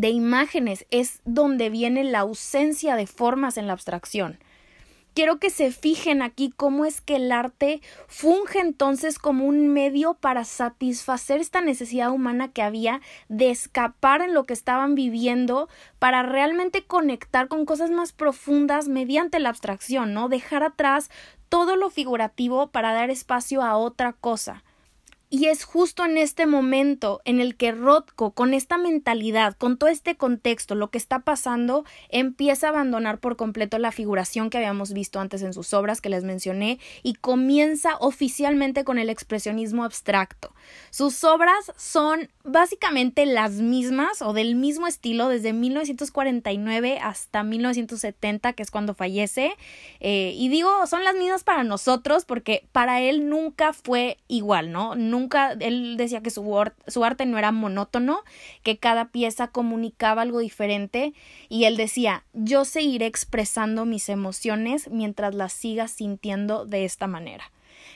de 0.00 0.10
imágenes 0.10 0.86
es 0.90 1.20
donde 1.24 1.70
viene 1.70 2.04
la 2.04 2.20
ausencia 2.20 2.96
de 2.96 3.06
formas 3.06 3.56
en 3.56 3.66
la 3.66 3.72
abstracción 3.72 4.38
quiero 5.16 5.38
que 5.38 5.48
se 5.48 5.72
fijen 5.72 6.20
aquí 6.20 6.52
cómo 6.54 6.84
es 6.84 7.00
que 7.00 7.16
el 7.16 7.32
arte 7.32 7.80
funge 8.06 8.60
entonces 8.60 9.18
como 9.18 9.46
un 9.46 9.68
medio 9.68 10.12
para 10.12 10.44
satisfacer 10.44 11.40
esta 11.40 11.62
necesidad 11.62 12.10
humana 12.10 12.52
que 12.52 12.60
había 12.60 13.00
de 13.30 13.48
escapar 13.48 14.20
en 14.20 14.34
lo 14.34 14.44
que 14.44 14.52
estaban 14.52 14.94
viviendo 14.94 15.70
para 15.98 16.22
realmente 16.22 16.84
conectar 16.84 17.48
con 17.48 17.64
cosas 17.64 17.90
más 17.90 18.12
profundas 18.12 18.88
mediante 18.88 19.40
la 19.40 19.48
abstracción, 19.48 20.12
¿no? 20.12 20.28
Dejar 20.28 20.62
atrás 20.62 21.10
todo 21.48 21.76
lo 21.76 21.88
figurativo 21.88 22.66
para 22.66 22.92
dar 22.92 23.08
espacio 23.08 23.62
a 23.62 23.78
otra 23.78 24.12
cosa. 24.12 24.64
Y 25.28 25.46
es 25.46 25.64
justo 25.64 26.04
en 26.04 26.18
este 26.18 26.46
momento 26.46 27.20
en 27.24 27.40
el 27.40 27.56
que 27.56 27.72
Rothko, 27.72 28.30
con 28.30 28.54
esta 28.54 28.78
mentalidad, 28.78 29.56
con 29.56 29.76
todo 29.76 29.90
este 29.90 30.16
contexto, 30.16 30.76
lo 30.76 30.90
que 30.90 30.98
está 30.98 31.20
pasando, 31.20 31.84
empieza 32.10 32.68
a 32.68 32.70
abandonar 32.70 33.18
por 33.18 33.36
completo 33.36 33.78
la 33.78 33.90
figuración 33.90 34.50
que 34.50 34.58
habíamos 34.58 34.92
visto 34.92 35.18
antes 35.18 35.42
en 35.42 35.52
sus 35.52 35.74
obras 35.74 36.00
que 36.00 36.10
les 36.10 36.22
mencioné 36.22 36.78
y 37.02 37.14
comienza 37.14 37.96
oficialmente 37.98 38.84
con 38.84 38.98
el 38.98 39.10
expresionismo 39.10 39.82
abstracto. 39.82 40.54
Sus 40.90 41.24
obras 41.24 41.72
son 41.76 42.28
básicamente 42.44 43.26
las 43.26 43.54
mismas 43.54 44.22
o 44.22 44.32
del 44.32 44.54
mismo 44.54 44.86
estilo 44.86 45.28
desde 45.28 45.52
1949 45.52 47.00
hasta 47.02 47.42
1970, 47.42 48.52
que 48.52 48.62
es 48.62 48.70
cuando 48.70 48.94
fallece. 48.94 49.56
Eh, 49.98 50.34
y 50.36 50.48
digo, 50.50 50.86
son 50.86 51.02
las 51.02 51.16
mismas 51.16 51.42
para 51.42 51.64
nosotros 51.64 52.24
porque 52.24 52.68
para 52.70 53.00
él 53.00 53.28
nunca 53.28 53.72
fue 53.72 54.18
igual, 54.28 54.70
¿no? 54.70 54.94
Nunca, 55.16 55.52
él 55.52 55.96
decía 55.96 56.20
que 56.20 56.30
su, 56.30 57.04
arte 57.04 57.26
no 57.26 57.38
era 57.38 57.52
monótono, 57.52 58.22
que 58.62 58.78
cada 58.78 59.08
pieza 59.08 59.48
comunicaba 59.48 60.22
algo 60.22 60.40
diferente 60.40 61.14
y 61.48 61.64
él 61.64 61.76
decía, 61.76 62.24
yo 62.32 62.64
seguiré 62.64 63.06
expresando 63.06 63.84
mis 63.84 64.08
emociones 64.08 64.88
mientras 64.90 65.34
las 65.34 65.52
siga 65.52 65.88
sintiendo 65.88 66.66
de 66.66 66.84
esta 66.84 67.06
manera. 67.06 67.50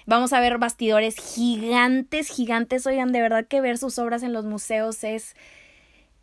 Vamos 0.06 0.32
a 0.32 0.40
ver 0.40 0.58
bastidores 0.58 1.16
gigantes, 1.16 2.28
gigantes. 2.28 2.86
Oigan, 2.86 3.12
de 3.12 3.20
verdad 3.20 3.46
que 3.46 3.60
ver 3.60 3.78
sus 3.78 3.98
obras 3.98 4.22
en 4.22 4.32
los 4.32 4.44
museos 4.44 5.04
es 5.04 5.34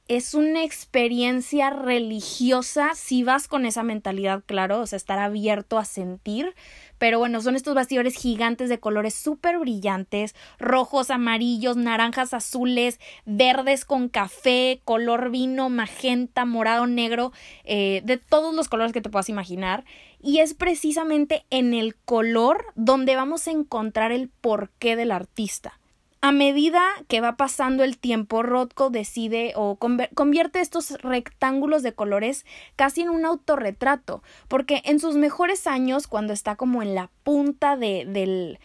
es 0.07 0.33
una 0.33 0.63
experiencia 0.63 1.69
religiosa 1.69 2.91
si 2.95 3.23
vas 3.23 3.47
con 3.47 3.65
esa 3.65 3.83
mentalidad, 3.83 4.41
claro, 4.45 4.79
o 4.79 4.87
sea, 4.87 4.95
estar 4.95 5.19
abierto 5.19 5.77
a 5.77 5.85
sentir. 5.85 6.55
Pero 6.97 7.19
bueno, 7.19 7.41
son 7.41 7.55
estos 7.55 7.75
bastidores 7.75 8.15
gigantes 8.15 8.69
de 8.69 8.79
colores 8.79 9.13
súper 9.13 9.59
brillantes, 9.59 10.35
rojos, 10.59 11.09
amarillos, 11.09 11.77
naranjas, 11.77 12.33
azules, 12.33 12.99
verdes 13.25 13.85
con 13.85 14.09
café, 14.09 14.81
color 14.83 15.29
vino, 15.29 15.69
magenta, 15.69 16.45
morado, 16.45 16.87
negro, 16.87 17.31
eh, 17.63 18.01
de 18.03 18.17
todos 18.17 18.53
los 18.53 18.69
colores 18.69 18.93
que 18.93 19.01
te 19.01 19.09
puedas 19.09 19.29
imaginar. 19.29 19.85
Y 20.21 20.39
es 20.39 20.53
precisamente 20.53 21.45
en 21.49 21.73
el 21.73 21.95
color 21.95 22.65
donde 22.75 23.15
vamos 23.15 23.47
a 23.47 23.51
encontrar 23.51 24.11
el 24.11 24.29
porqué 24.29 24.95
del 24.95 25.11
artista. 25.11 25.79
A 26.19 26.31
medida 26.31 26.81
que 27.07 27.21
va 27.21 27.38
pasando 27.38 27.83
el 27.83 28.00
tiempo, 28.00 28.41
Rothko 28.41 28.89
decide 28.89 29.53
o 29.55 29.77
convierte 29.77 30.62
estos 30.62 31.00
rectángulos 31.03 31.83
de 31.83 31.93
colores 31.93 32.43
casi 32.75 33.01
en 33.01 33.09
un 33.09 33.24
autorretrato, 33.24 34.24
porque 34.47 34.81
en 34.86 35.00
sus 35.00 35.15
mejores 35.15 35.67
años, 35.67 36.07
cuando 36.07 36.33
está 36.33 36.55
como 36.55 36.81
en 36.81 36.95
la 36.95 37.12
punta 37.24 37.77
de, 37.77 38.05
del, 38.05 38.57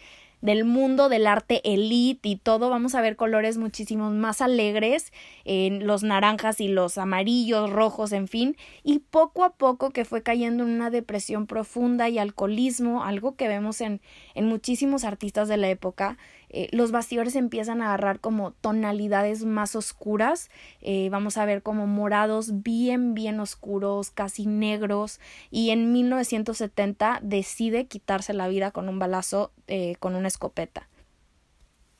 del 0.42 0.64
mundo 0.64 1.08
del 1.08 1.26
arte 1.26 1.60
elite 1.64 2.28
y 2.28 2.36
todo, 2.36 2.68
vamos 2.68 2.94
a 2.94 3.00
ver 3.00 3.16
colores 3.16 3.58
muchísimo 3.58 4.10
más 4.10 4.42
alegres, 4.42 5.12
en 5.44 5.86
los 5.86 6.02
naranjas 6.02 6.60
y 6.60 6.68
los 6.68 6.98
amarillos, 6.98 7.70
rojos, 7.70 8.12
en 8.12 8.28
fin, 8.28 8.56
y 8.82 8.98
poco 8.98 9.44
a 9.44 9.54
poco 9.54 9.90
que 9.90 10.04
fue 10.04 10.22
cayendo 10.22 10.64
en 10.64 10.70
una 10.70 10.90
depresión 10.90 11.46
profunda 11.46 12.08
y 12.08 12.18
alcoholismo, 12.18 13.04
algo 13.04 13.36
que 13.36 13.46
vemos 13.46 13.80
en, 13.80 14.00
en 14.34 14.46
muchísimos 14.46 15.04
artistas 15.04 15.48
de 15.48 15.58
la 15.58 15.68
época, 15.68 16.18
eh, 16.52 16.68
los 16.70 16.92
bastidores 16.92 17.34
empiezan 17.34 17.80
a 17.80 17.86
agarrar 17.86 18.20
como 18.20 18.52
tonalidades 18.52 19.44
más 19.44 19.74
oscuras, 19.74 20.50
eh, 20.80 21.08
vamos 21.10 21.38
a 21.38 21.44
ver 21.44 21.62
como 21.62 21.86
morados 21.86 22.62
bien, 22.62 23.14
bien 23.14 23.40
oscuros, 23.40 24.10
casi 24.10 24.46
negros, 24.46 25.18
y 25.50 25.70
en 25.70 25.92
1970 25.92 27.20
decide 27.22 27.86
quitarse 27.86 28.34
la 28.34 28.48
vida 28.48 28.70
con 28.70 28.88
un 28.88 28.98
balazo 28.98 29.50
eh, 29.66 29.96
con 29.98 30.14
una 30.14 30.28
escopeta. 30.28 30.88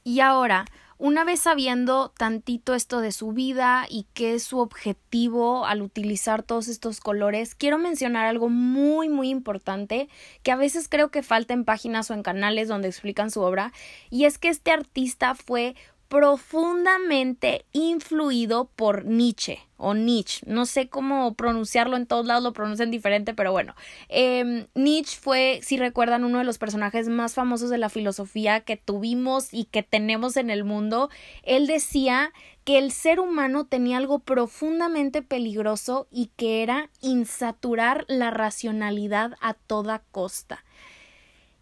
Y 0.04 0.20
ahora, 0.20 0.66
una 1.02 1.24
vez 1.24 1.40
sabiendo 1.40 2.12
tantito 2.16 2.74
esto 2.74 3.00
de 3.00 3.10
su 3.10 3.32
vida 3.32 3.86
y 3.88 4.06
qué 4.14 4.34
es 4.34 4.44
su 4.44 4.60
objetivo 4.60 5.66
al 5.66 5.82
utilizar 5.82 6.44
todos 6.44 6.68
estos 6.68 7.00
colores, 7.00 7.56
quiero 7.56 7.76
mencionar 7.76 8.26
algo 8.26 8.48
muy 8.48 9.08
muy 9.08 9.28
importante 9.28 10.08
que 10.44 10.52
a 10.52 10.56
veces 10.56 10.86
creo 10.88 11.10
que 11.10 11.24
falta 11.24 11.54
en 11.54 11.64
páginas 11.64 12.08
o 12.08 12.14
en 12.14 12.22
canales 12.22 12.68
donde 12.68 12.86
explican 12.86 13.32
su 13.32 13.40
obra, 13.40 13.72
y 14.10 14.26
es 14.26 14.38
que 14.38 14.48
este 14.48 14.70
artista 14.70 15.34
fue 15.34 15.74
profundamente 16.12 17.64
influido 17.72 18.66
por 18.76 19.06
Nietzsche 19.06 19.60
o 19.78 19.94
Nietzsche. 19.94 20.44
No 20.46 20.66
sé 20.66 20.90
cómo 20.90 21.32
pronunciarlo, 21.32 21.96
en 21.96 22.06
todos 22.06 22.26
lados 22.26 22.42
lo 22.42 22.52
pronuncian 22.52 22.90
diferente, 22.90 23.32
pero 23.32 23.50
bueno. 23.50 23.74
Eh, 24.10 24.66
Nietzsche 24.74 25.18
fue, 25.18 25.60
si 25.62 25.78
recuerdan, 25.78 26.24
uno 26.24 26.36
de 26.36 26.44
los 26.44 26.58
personajes 26.58 27.08
más 27.08 27.32
famosos 27.32 27.70
de 27.70 27.78
la 27.78 27.88
filosofía 27.88 28.60
que 28.60 28.76
tuvimos 28.76 29.54
y 29.54 29.64
que 29.64 29.82
tenemos 29.82 30.36
en 30.36 30.50
el 30.50 30.64
mundo. 30.64 31.08
Él 31.44 31.66
decía 31.66 32.34
que 32.64 32.76
el 32.76 32.92
ser 32.92 33.18
humano 33.18 33.64
tenía 33.64 33.96
algo 33.96 34.18
profundamente 34.18 35.22
peligroso 35.22 36.08
y 36.10 36.26
que 36.36 36.62
era 36.62 36.90
insaturar 37.00 38.04
la 38.06 38.30
racionalidad 38.30 39.32
a 39.40 39.54
toda 39.54 40.02
costa. 40.10 40.62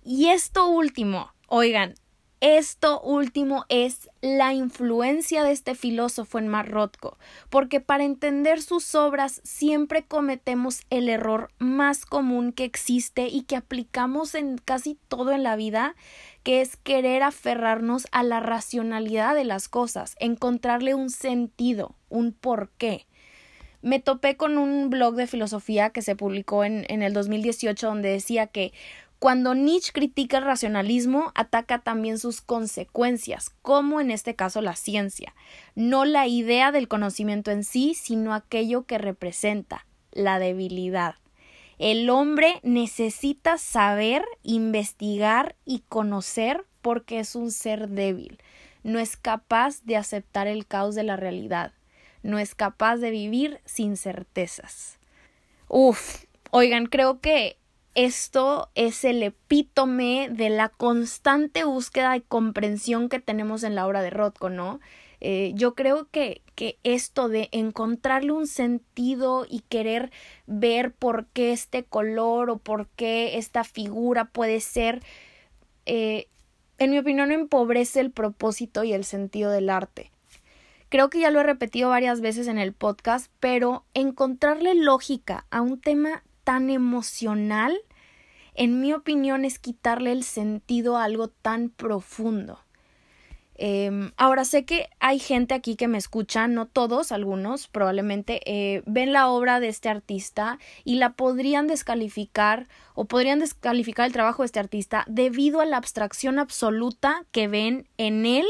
Y 0.02 0.30
esto 0.30 0.66
último, 0.66 1.32
oigan, 1.46 1.94
esto 2.40 3.02
último 3.02 3.66
es 3.68 4.08
la 4.22 4.54
influencia 4.54 5.44
de 5.44 5.52
este 5.52 5.74
filósofo 5.74 6.38
en 6.38 6.48
Marrotko, 6.48 7.18
porque 7.50 7.80
para 7.80 8.04
entender 8.04 8.62
sus 8.62 8.94
obras 8.94 9.42
siempre 9.44 10.04
cometemos 10.04 10.80
el 10.88 11.10
error 11.10 11.50
más 11.58 12.06
común 12.06 12.52
que 12.52 12.64
existe 12.64 13.28
y 13.28 13.42
que 13.42 13.56
aplicamos 13.56 14.34
en 14.34 14.56
casi 14.56 14.98
todo 15.08 15.32
en 15.32 15.42
la 15.42 15.54
vida, 15.56 15.94
que 16.42 16.62
es 16.62 16.78
querer 16.78 17.22
aferrarnos 17.22 18.06
a 18.10 18.22
la 18.22 18.40
racionalidad 18.40 19.34
de 19.34 19.44
las 19.44 19.68
cosas, 19.68 20.16
encontrarle 20.18 20.94
un 20.94 21.10
sentido, 21.10 21.94
un 22.08 22.32
porqué. 22.32 23.06
Me 23.82 23.98
topé 23.98 24.36
con 24.36 24.56
un 24.56 24.88
blog 24.88 25.14
de 25.14 25.26
filosofía 25.26 25.90
que 25.90 26.02
se 26.02 26.16
publicó 26.16 26.64
en, 26.64 26.84
en 26.88 27.02
el 27.02 27.12
2018 27.12 27.86
donde 27.86 28.10
decía 28.10 28.46
que 28.46 28.72
cuando 29.20 29.54
Nietzsche 29.54 29.92
critica 29.92 30.38
el 30.38 30.44
racionalismo, 30.44 31.30
ataca 31.34 31.80
también 31.80 32.18
sus 32.18 32.40
consecuencias, 32.40 33.50
como 33.60 34.00
en 34.00 34.10
este 34.10 34.34
caso 34.34 34.62
la 34.62 34.74
ciencia, 34.74 35.34
no 35.74 36.06
la 36.06 36.26
idea 36.26 36.72
del 36.72 36.88
conocimiento 36.88 37.50
en 37.50 37.62
sí, 37.62 37.92
sino 37.92 38.32
aquello 38.32 38.84
que 38.84 38.96
representa, 38.96 39.86
la 40.10 40.38
debilidad. 40.38 41.16
El 41.78 42.08
hombre 42.08 42.60
necesita 42.62 43.58
saber, 43.58 44.24
investigar 44.42 45.54
y 45.66 45.80
conocer 45.90 46.64
porque 46.80 47.20
es 47.20 47.36
un 47.36 47.50
ser 47.50 47.90
débil, 47.90 48.38
no 48.84 48.98
es 48.98 49.18
capaz 49.18 49.82
de 49.84 49.98
aceptar 49.98 50.46
el 50.46 50.66
caos 50.66 50.94
de 50.94 51.02
la 51.02 51.16
realidad, 51.16 51.74
no 52.22 52.38
es 52.38 52.54
capaz 52.54 52.96
de 52.96 53.10
vivir 53.10 53.60
sin 53.66 53.98
certezas. 53.98 54.98
Uf, 55.68 56.24
oigan, 56.50 56.86
creo 56.86 57.20
que 57.20 57.59
esto 57.94 58.70
es 58.74 59.04
el 59.04 59.22
epítome 59.22 60.28
de 60.30 60.50
la 60.50 60.68
constante 60.68 61.64
búsqueda 61.64 62.16
y 62.16 62.20
comprensión 62.20 63.08
que 63.08 63.20
tenemos 63.20 63.62
en 63.62 63.74
la 63.74 63.86
obra 63.86 64.02
de 64.02 64.10
Rothko, 64.10 64.48
¿no? 64.48 64.80
Eh, 65.20 65.52
yo 65.54 65.74
creo 65.74 66.08
que, 66.10 66.40
que 66.54 66.78
esto 66.82 67.28
de 67.28 67.48
encontrarle 67.52 68.32
un 68.32 68.46
sentido 68.46 69.44
y 69.48 69.60
querer 69.68 70.10
ver 70.46 70.92
por 70.92 71.26
qué 71.26 71.52
este 71.52 71.84
color 71.84 72.48
o 72.48 72.58
por 72.58 72.86
qué 72.88 73.36
esta 73.36 73.64
figura 73.64 74.26
puede 74.26 74.60
ser, 74.60 75.02
eh, 75.84 76.28
en 76.78 76.90
mi 76.90 76.98
opinión, 76.98 77.32
empobrece 77.32 78.00
el 78.00 78.10
propósito 78.10 78.84
y 78.84 78.94
el 78.94 79.04
sentido 79.04 79.50
del 79.50 79.68
arte. 79.68 80.10
Creo 80.88 81.10
que 81.10 81.20
ya 81.20 81.30
lo 81.30 81.40
he 81.40 81.44
repetido 81.44 81.90
varias 81.90 82.20
veces 82.20 82.46
en 82.46 82.58
el 82.58 82.72
podcast, 82.72 83.30
pero 83.38 83.84
encontrarle 83.92 84.74
lógica 84.74 85.46
a 85.50 85.60
un 85.60 85.80
tema 85.80 86.22
tan 86.44 86.70
emocional, 86.70 87.78
en 88.54 88.80
mi 88.80 88.92
opinión, 88.92 89.44
es 89.44 89.58
quitarle 89.58 90.12
el 90.12 90.24
sentido 90.24 90.96
a 90.96 91.04
algo 91.04 91.28
tan 91.28 91.70
profundo. 91.70 92.58
Em, 93.62 94.12
ahora 94.16 94.46
sé 94.46 94.64
que 94.64 94.88
hay 95.00 95.18
gente 95.18 95.52
aquí 95.52 95.76
que 95.76 95.86
me 95.86 95.98
escucha, 95.98 96.48
no 96.48 96.64
todos, 96.64 97.12
algunos 97.12 97.68
probablemente 97.68 98.40
eh, 98.46 98.82
ven 98.86 99.12
la 99.12 99.28
obra 99.28 99.60
de 99.60 99.68
este 99.68 99.90
artista 99.90 100.58
y 100.82 100.94
la 100.94 101.12
podrían 101.12 101.66
descalificar 101.66 102.68
o 102.94 103.04
podrían 103.04 103.38
descalificar 103.38 104.06
el 104.06 104.14
trabajo 104.14 104.42
de 104.42 104.46
este 104.46 104.60
artista 104.60 105.04
debido 105.08 105.60
a 105.60 105.66
la 105.66 105.76
abstracción 105.76 106.38
absoluta 106.38 107.26
que 107.32 107.48
ven 107.48 107.86
en 107.98 108.24
él 108.24 108.46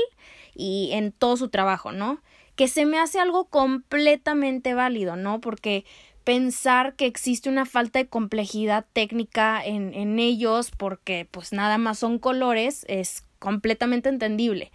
y 0.54 0.90
en 0.92 1.10
todo 1.10 1.36
su 1.36 1.48
trabajo, 1.48 1.90
¿no? 1.90 2.20
Que 2.60 2.68
se 2.68 2.84
me 2.84 2.98
hace 2.98 3.18
algo 3.18 3.46
completamente 3.46 4.74
válido, 4.74 5.16
¿no? 5.16 5.40
Porque 5.40 5.86
pensar 6.24 6.94
que 6.94 7.06
existe 7.06 7.48
una 7.48 7.64
falta 7.64 8.00
de 8.00 8.06
complejidad 8.06 8.84
técnica 8.92 9.64
en, 9.64 9.94
en 9.94 10.18
ellos 10.18 10.70
porque 10.70 11.26
pues 11.30 11.54
nada 11.54 11.78
más 11.78 12.00
son 12.00 12.18
colores 12.18 12.84
es 12.86 13.24
completamente 13.38 14.10
entendible. 14.10 14.72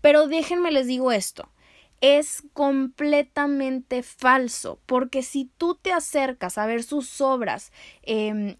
Pero 0.00 0.26
déjenme 0.26 0.72
les 0.72 0.88
digo 0.88 1.12
esto 1.12 1.48
es 2.00 2.44
completamente 2.52 4.02
falso, 4.02 4.78
porque 4.86 5.22
si 5.22 5.50
tú 5.58 5.74
te 5.74 5.92
acercas 5.92 6.56
a 6.56 6.66
ver 6.66 6.82
sus 6.82 7.20
obras 7.20 7.72
eh, 8.02 8.56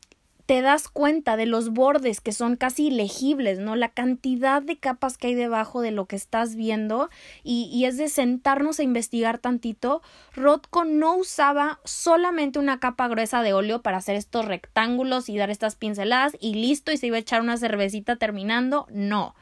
te 0.48 0.62
das 0.62 0.88
cuenta 0.88 1.36
de 1.36 1.44
los 1.44 1.74
bordes 1.74 2.22
que 2.22 2.32
son 2.32 2.56
casi 2.56 2.86
ilegibles, 2.86 3.58
¿no? 3.58 3.76
La 3.76 3.90
cantidad 3.90 4.62
de 4.62 4.78
capas 4.78 5.18
que 5.18 5.26
hay 5.26 5.34
debajo 5.34 5.82
de 5.82 5.90
lo 5.90 6.06
que 6.06 6.16
estás 6.16 6.56
viendo 6.56 7.10
y, 7.44 7.84
es 7.84 7.98
de 7.98 8.08
sentarnos 8.08 8.80
a 8.80 8.82
investigar 8.82 9.36
tantito. 9.36 10.00
Rothko 10.34 10.86
no 10.86 11.16
usaba 11.16 11.80
solamente 11.84 12.58
una 12.58 12.80
capa 12.80 13.08
gruesa 13.08 13.42
de 13.42 13.52
óleo 13.52 13.82
para 13.82 13.98
hacer 13.98 14.16
estos 14.16 14.46
rectángulos 14.46 15.28
y 15.28 15.36
dar 15.36 15.50
estas 15.50 15.76
pinceladas 15.76 16.34
y 16.40 16.54
listo 16.54 16.92
y 16.92 16.96
se 16.96 17.08
iba 17.08 17.18
a 17.18 17.20
echar 17.20 17.42
una 17.42 17.58
cervecita 17.58 18.16
terminando. 18.16 18.86
No. 18.90 19.34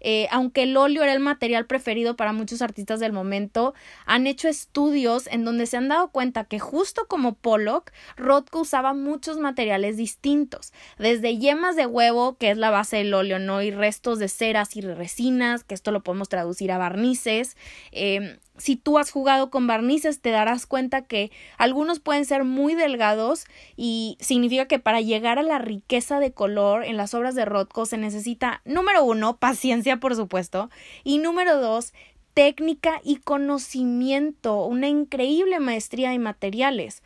Eh, 0.00 0.28
aunque 0.30 0.64
el 0.64 0.76
óleo 0.76 1.02
era 1.02 1.12
el 1.12 1.20
material 1.20 1.66
preferido 1.66 2.16
para 2.16 2.32
muchos 2.32 2.62
artistas 2.62 3.00
del 3.00 3.12
momento, 3.12 3.74
han 4.04 4.26
hecho 4.26 4.48
estudios 4.48 5.26
en 5.28 5.44
donde 5.44 5.66
se 5.66 5.76
han 5.76 5.88
dado 5.88 6.08
cuenta 6.08 6.44
que 6.44 6.58
justo 6.58 7.06
como 7.08 7.34
Pollock, 7.34 7.92
Rothko 8.16 8.60
usaba 8.60 8.94
muchos 8.94 9.38
materiales 9.38 9.96
distintos, 9.96 10.72
desde 10.98 11.38
yemas 11.38 11.76
de 11.76 11.86
huevo, 11.86 12.36
que 12.36 12.50
es 12.50 12.58
la 12.58 12.70
base 12.70 12.96
del 12.98 13.14
óleo, 13.14 13.38
¿no? 13.38 13.62
Y 13.62 13.70
restos 13.70 14.18
de 14.18 14.28
ceras 14.28 14.76
y 14.76 14.80
resinas, 14.80 15.64
que 15.64 15.74
esto 15.74 15.90
lo 15.90 16.02
podemos 16.02 16.28
traducir 16.28 16.72
a 16.72 16.78
barnices, 16.78 17.56
eh, 17.92 18.38
si 18.58 18.76
tú 18.76 18.98
has 18.98 19.10
jugado 19.10 19.50
con 19.50 19.66
barnices 19.66 20.20
te 20.20 20.30
darás 20.30 20.66
cuenta 20.66 21.02
que 21.02 21.30
algunos 21.58 22.00
pueden 22.00 22.24
ser 22.24 22.44
muy 22.44 22.74
delgados 22.74 23.44
y 23.76 24.16
significa 24.20 24.66
que 24.66 24.78
para 24.78 25.00
llegar 25.00 25.38
a 25.38 25.42
la 25.42 25.58
riqueza 25.58 26.20
de 26.20 26.32
color 26.32 26.84
en 26.84 26.96
las 26.96 27.14
obras 27.14 27.34
de 27.34 27.44
Rothko 27.44 27.86
se 27.86 27.98
necesita, 27.98 28.62
número 28.64 29.04
uno, 29.04 29.36
paciencia 29.36 29.98
por 29.98 30.16
supuesto, 30.16 30.70
y 31.04 31.18
número 31.18 31.60
dos, 31.60 31.92
técnica 32.34 33.00
y 33.02 33.16
conocimiento, 33.16 34.64
una 34.64 34.88
increíble 34.88 35.58
maestría 35.58 36.10
de 36.10 36.18
materiales. 36.18 37.02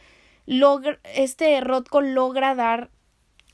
este 1.15 1.61
Rothko 1.61 2.01
logra 2.01 2.55
dar 2.55 2.91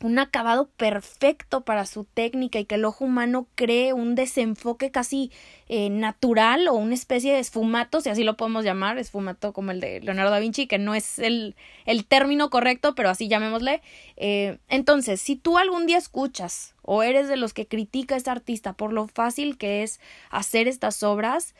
un 0.06 0.18
acabado 0.20 0.68
perfecto 0.76 1.62
para 1.62 1.84
su 1.84 2.04
técnica 2.04 2.60
y 2.60 2.64
que 2.64 2.76
el 2.76 2.84
ojo 2.84 3.04
humano 3.04 3.48
cree 3.56 3.92
un 3.92 4.14
desenfoque 4.14 4.90
casi 4.90 5.32
eh, 5.68 5.90
natural 5.90 6.68
o 6.68 6.74
una 6.74 6.94
especie 6.94 7.32
de 7.32 7.40
esfumato, 7.40 8.00
si 8.00 8.08
así 8.08 8.22
lo 8.22 8.36
podemos 8.36 8.64
llamar, 8.64 8.98
esfumato 8.98 9.52
como 9.52 9.72
el 9.72 9.80
de 9.80 10.00
Leonardo 10.00 10.30
da 10.30 10.38
Vinci, 10.38 10.68
que 10.68 10.78
no 10.78 10.94
es 10.94 11.18
el, 11.18 11.56
el 11.84 12.06
término 12.06 12.50
correcto, 12.50 12.94
pero 12.94 13.10
así 13.10 13.26
llamémosle. 13.26 13.82
Eh, 14.16 14.58
entonces, 14.68 15.20
si 15.20 15.34
tú 15.34 15.58
algún 15.58 15.86
día 15.86 15.98
escuchas 15.98 16.74
o 16.82 17.02
eres 17.02 17.28
de 17.28 17.36
los 17.36 17.52
que 17.52 17.66
critica 17.66 18.14
a 18.14 18.18
este 18.18 18.30
artista 18.30 18.74
por 18.74 18.92
lo 18.92 19.08
fácil 19.08 19.58
que 19.58 19.82
es 19.82 20.00
hacer 20.30 20.68
estas 20.68 21.02
obras, 21.02 21.54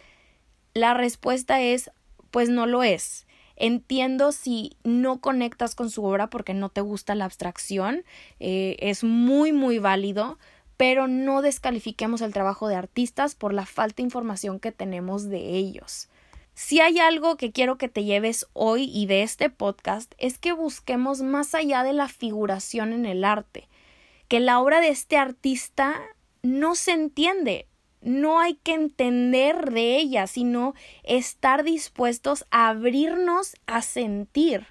la 0.73 0.95
respuesta 0.95 1.61
es, 1.61 1.91
pues 2.31 2.49
no 2.49 2.67
lo 2.67 2.85
es 2.85 3.26
Entiendo 3.57 4.33
si 4.33 4.77
no 4.85 5.21
conectas 5.21 5.75
con 5.75 5.91
su 5.91 6.05
obra 6.05 6.29
porque 6.29 6.55
no 6.55 6.69
te 6.69 6.83
gusta 6.83 7.15
la 7.15 7.25
abstracción, 7.25 8.05
eh, 8.39 8.77
es 8.81 9.03
muy, 9.03 9.53
muy 9.53 9.79
válido, 9.79 10.39
pero 10.77 11.09
no 11.09 11.43
descalifiquemos 11.43 12.21
el 12.21 12.33
trabajo 12.33 12.69
de 12.69 12.77
artistas 12.77 13.35
por 13.35 13.55
la 13.55 13.67
falta 13.67 13.97
de 13.97 14.05
información 14.05 14.61
que 14.61 14.73
tenemos 14.73 15.29
de 15.29 15.57
ellos. 15.57 16.09
Si 16.55 16.81
hay 16.81 16.99
algo 16.99 17.37
que 17.37 17.53
quiero 17.53 17.77
que 17.77 17.89
te 17.89 18.05
lleves 18.05 18.47
hoy 18.55 18.91
y 18.93 19.07
de 19.07 19.23
este 19.23 19.51
podcast 19.51 20.15
es 20.17 20.39
que 20.39 20.53
busquemos 20.53 21.21
más 21.21 21.55
allá 21.55 21.83
de 21.83 21.93
la 21.93 22.09
figuración 22.09 22.93
en 22.93 23.05
el 23.05 23.25
arte, 23.25 23.69
que 24.29 24.41
la 24.41 24.59
obra 24.61 24.81
de 24.81 24.89
este 24.89 25.19
artista 25.19 26.01
no 26.43 26.75
se 26.75 26.93
entiende, 26.93 27.67
no 28.01 28.41
hay 28.41 28.55
que 28.55 28.75
entender 28.75 29.71
de 29.71 29.97
ella, 29.97 30.27
sino 30.27 30.75
estar 31.03 31.65
dispuestos 31.65 32.47
a 32.51 32.69
abrirnos 32.69 33.57
a 33.67 33.83
sentir. 33.83 34.67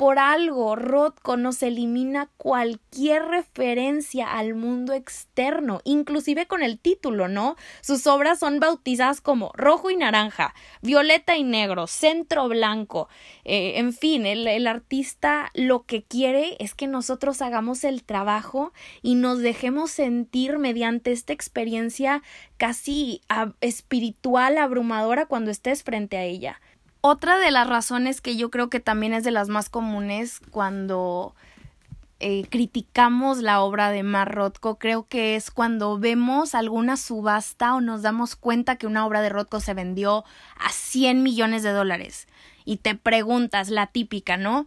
Por 0.00 0.18
algo, 0.18 0.76
Rothko 0.76 1.36
nos 1.36 1.62
elimina 1.62 2.30
cualquier 2.38 3.22
referencia 3.22 4.32
al 4.32 4.54
mundo 4.54 4.94
externo, 4.94 5.82
inclusive 5.84 6.46
con 6.46 6.62
el 6.62 6.78
título, 6.78 7.28
¿no? 7.28 7.54
Sus 7.82 8.06
obras 8.06 8.38
son 8.38 8.60
bautizadas 8.60 9.20
como 9.20 9.52
rojo 9.52 9.90
y 9.90 9.96
naranja, 9.96 10.54
violeta 10.80 11.36
y 11.36 11.44
negro, 11.44 11.86
centro 11.86 12.48
blanco. 12.48 13.10
Eh, 13.44 13.74
en 13.76 13.92
fin, 13.92 14.24
el, 14.24 14.46
el 14.46 14.68
artista 14.68 15.50
lo 15.52 15.82
que 15.84 16.02
quiere 16.02 16.56
es 16.60 16.72
que 16.72 16.86
nosotros 16.86 17.42
hagamos 17.42 17.84
el 17.84 18.02
trabajo 18.02 18.72
y 19.02 19.16
nos 19.16 19.40
dejemos 19.40 19.90
sentir 19.90 20.58
mediante 20.58 21.12
esta 21.12 21.34
experiencia 21.34 22.22
casi 22.56 23.20
espiritual, 23.60 24.56
abrumadora 24.56 25.26
cuando 25.26 25.50
estés 25.50 25.82
frente 25.82 26.16
a 26.16 26.24
ella. 26.24 26.58
Otra 27.02 27.38
de 27.38 27.50
las 27.50 27.66
razones 27.66 28.20
que 28.20 28.36
yo 28.36 28.50
creo 28.50 28.68
que 28.68 28.80
también 28.80 29.14
es 29.14 29.24
de 29.24 29.30
las 29.30 29.48
más 29.48 29.70
comunes 29.70 30.40
cuando 30.50 31.34
eh, 32.22 32.44
criticamos 32.50 33.38
la 33.38 33.62
obra 33.62 33.90
de 33.90 34.02
Rothko, 34.02 34.78
creo 34.78 35.06
que 35.08 35.34
es 35.34 35.50
cuando 35.50 35.98
vemos 35.98 36.54
alguna 36.54 36.98
subasta 36.98 37.74
o 37.74 37.80
nos 37.80 38.02
damos 38.02 38.36
cuenta 38.36 38.76
que 38.76 38.86
una 38.86 39.06
obra 39.06 39.22
de 39.22 39.30
Rothko 39.30 39.60
se 39.60 39.72
vendió 39.72 40.24
a 40.58 40.68
100 40.70 41.22
millones 41.22 41.62
de 41.62 41.70
dólares. 41.70 42.28
Y 42.66 42.76
te 42.76 42.94
preguntas, 42.94 43.70
la 43.70 43.86
típica, 43.86 44.36
¿no? 44.36 44.66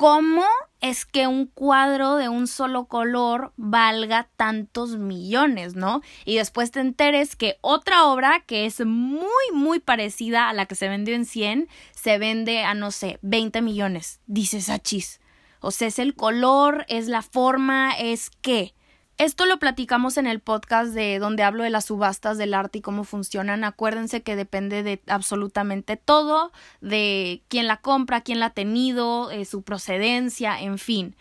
¿Cómo 0.00 0.46
es 0.80 1.04
que 1.04 1.26
un 1.26 1.44
cuadro 1.44 2.16
de 2.16 2.30
un 2.30 2.46
solo 2.46 2.86
color 2.86 3.52
valga 3.58 4.30
tantos 4.36 4.96
millones, 4.96 5.76
¿no? 5.76 6.00
Y 6.24 6.36
después 6.36 6.70
te 6.70 6.80
enteres 6.80 7.36
que 7.36 7.58
otra 7.60 8.06
obra 8.06 8.42
que 8.46 8.64
es 8.64 8.82
muy, 8.86 9.52
muy 9.52 9.78
parecida 9.78 10.48
a 10.48 10.54
la 10.54 10.64
que 10.64 10.74
se 10.74 10.88
vendió 10.88 11.14
en 11.14 11.26
100, 11.26 11.68
se 11.94 12.16
vende 12.16 12.64
a, 12.64 12.72
no 12.72 12.92
sé, 12.92 13.18
20 13.20 13.60
millones. 13.60 14.20
Dices, 14.26 14.70
achis. 14.70 15.20
O 15.60 15.70
sea, 15.70 15.88
es 15.88 15.98
el 15.98 16.14
color, 16.14 16.86
es 16.88 17.06
la 17.06 17.20
forma, 17.20 17.92
es 17.92 18.30
qué. 18.40 18.72
Esto 19.20 19.44
lo 19.44 19.58
platicamos 19.58 20.16
en 20.16 20.26
el 20.26 20.40
podcast 20.40 20.94
de 20.94 21.18
donde 21.18 21.42
hablo 21.42 21.62
de 21.62 21.68
las 21.68 21.84
subastas 21.84 22.38
del 22.38 22.54
arte 22.54 22.78
y 22.78 22.80
cómo 22.80 23.04
funcionan. 23.04 23.64
Acuérdense 23.64 24.22
que 24.22 24.34
depende 24.34 24.82
de 24.82 25.02
absolutamente 25.08 25.98
todo, 25.98 26.52
de 26.80 27.42
quién 27.48 27.66
la 27.66 27.76
compra, 27.76 28.22
quién 28.22 28.40
la 28.40 28.46
ha 28.46 28.54
tenido, 28.54 29.30
eh, 29.30 29.44
su 29.44 29.60
procedencia, 29.60 30.58
en 30.58 30.78
fin. 30.78 31.16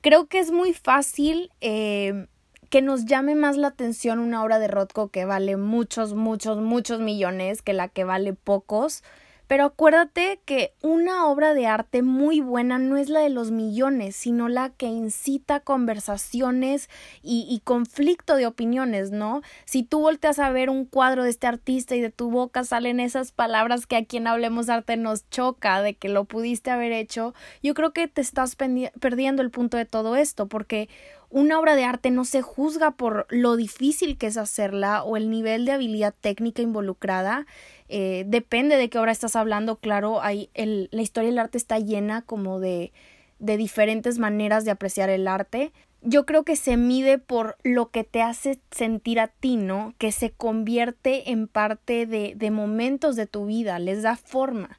Creo 0.00 0.28
que 0.28 0.38
es 0.38 0.52
muy 0.52 0.72
fácil 0.72 1.50
eh, 1.60 2.28
que 2.68 2.82
nos 2.82 3.06
llame 3.06 3.34
más 3.34 3.56
la 3.56 3.66
atención 3.66 4.20
una 4.20 4.44
obra 4.44 4.60
de 4.60 4.68
Rothko 4.68 5.08
que 5.08 5.24
vale 5.24 5.56
muchos, 5.56 6.14
muchos, 6.14 6.58
muchos 6.58 7.00
millones 7.00 7.62
que 7.62 7.72
la 7.72 7.88
que 7.88 8.04
vale 8.04 8.32
pocos. 8.32 9.02
Pero 9.50 9.64
acuérdate 9.64 10.38
que 10.44 10.74
una 10.80 11.26
obra 11.26 11.54
de 11.54 11.66
arte 11.66 12.02
muy 12.02 12.38
buena 12.38 12.78
no 12.78 12.96
es 12.96 13.08
la 13.08 13.18
de 13.18 13.30
los 13.30 13.50
millones, 13.50 14.14
sino 14.14 14.48
la 14.48 14.70
que 14.70 14.86
incita 14.86 15.58
conversaciones 15.58 16.88
y, 17.20 17.60
conflicto 17.64 18.36
de 18.36 18.46
opiniones, 18.46 19.10
¿no? 19.10 19.42
Si 19.64 19.82
tú 19.82 20.02
volteas 20.02 20.38
a 20.38 20.50
ver 20.50 20.70
un 20.70 20.84
cuadro 20.84 21.24
de 21.24 21.30
este 21.30 21.48
artista 21.48 21.96
y 21.96 22.00
de 22.00 22.12
tu 22.12 22.30
boca 22.30 22.62
salen 22.62 23.00
esas 23.00 23.32
palabras 23.32 23.88
que 23.88 23.96
a 23.96 24.04
quien 24.04 24.28
hablemos 24.28 24.68
arte 24.68 24.96
nos 24.96 25.28
choca 25.30 25.82
de 25.82 25.94
que 25.94 26.08
lo 26.08 26.26
pudiste 26.26 26.70
haber 26.70 26.92
hecho, 26.92 27.34
yo 27.60 27.74
creo 27.74 27.92
que 27.92 28.06
te 28.06 28.20
estás 28.20 28.54
perdiendo 28.54 29.42
el 29.42 29.50
punto 29.50 29.76
de 29.76 29.84
todo 29.84 30.14
esto, 30.14 30.46
porque 30.46 30.88
una 31.32 31.60
obra 31.60 31.76
de 31.76 31.84
arte 31.84 32.10
no 32.10 32.24
se 32.24 32.42
juzga 32.42 32.90
por 32.90 33.26
lo 33.30 33.54
difícil 33.54 34.18
que 34.18 34.26
es 34.26 34.36
hacerla 34.36 35.04
o 35.04 35.16
el 35.16 35.30
nivel 35.30 35.64
de 35.64 35.72
habilidad 35.72 36.12
técnica 36.20 36.60
involucrada, 36.60 37.46
eh, 37.90 38.24
depende 38.26 38.76
de 38.76 38.88
qué 38.88 38.98
obra 38.98 39.12
estás 39.12 39.36
hablando, 39.36 39.76
claro, 39.76 40.20
el, 40.54 40.88
la 40.92 41.02
historia 41.02 41.30
del 41.30 41.38
arte 41.38 41.58
está 41.58 41.78
llena 41.78 42.22
como 42.22 42.60
de, 42.60 42.92
de 43.38 43.56
diferentes 43.56 44.18
maneras 44.18 44.64
de 44.64 44.70
apreciar 44.70 45.10
el 45.10 45.26
arte. 45.26 45.72
Yo 46.02 46.24
creo 46.24 46.44
que 46.44 46.56
se 46.56 46.76
mide 46.76 47.18
por 47.18 47.56
lo 47.62 47.90
que 47.90 48.04
te 48.04 48.22
hace 48.22 48.60
sentir 48.70 49.20
a 49.20 49.28
ti, 49.28 49.56
¿no? 49.56 49.94
Que 49.98 50.12
se 50.12 50.30
convierte 50.30 51.30
en 51.30 51.48
parte 51.48 52.06
de, 52.06 52.34
de 52.36 52.50
momentos 52.50 53.16
de 53.16 53.26
tu 53.26 53.46
vida, 53.46 53.78
les 53.78 54.02
da 54.02 54.16
forma. 54.16 54.78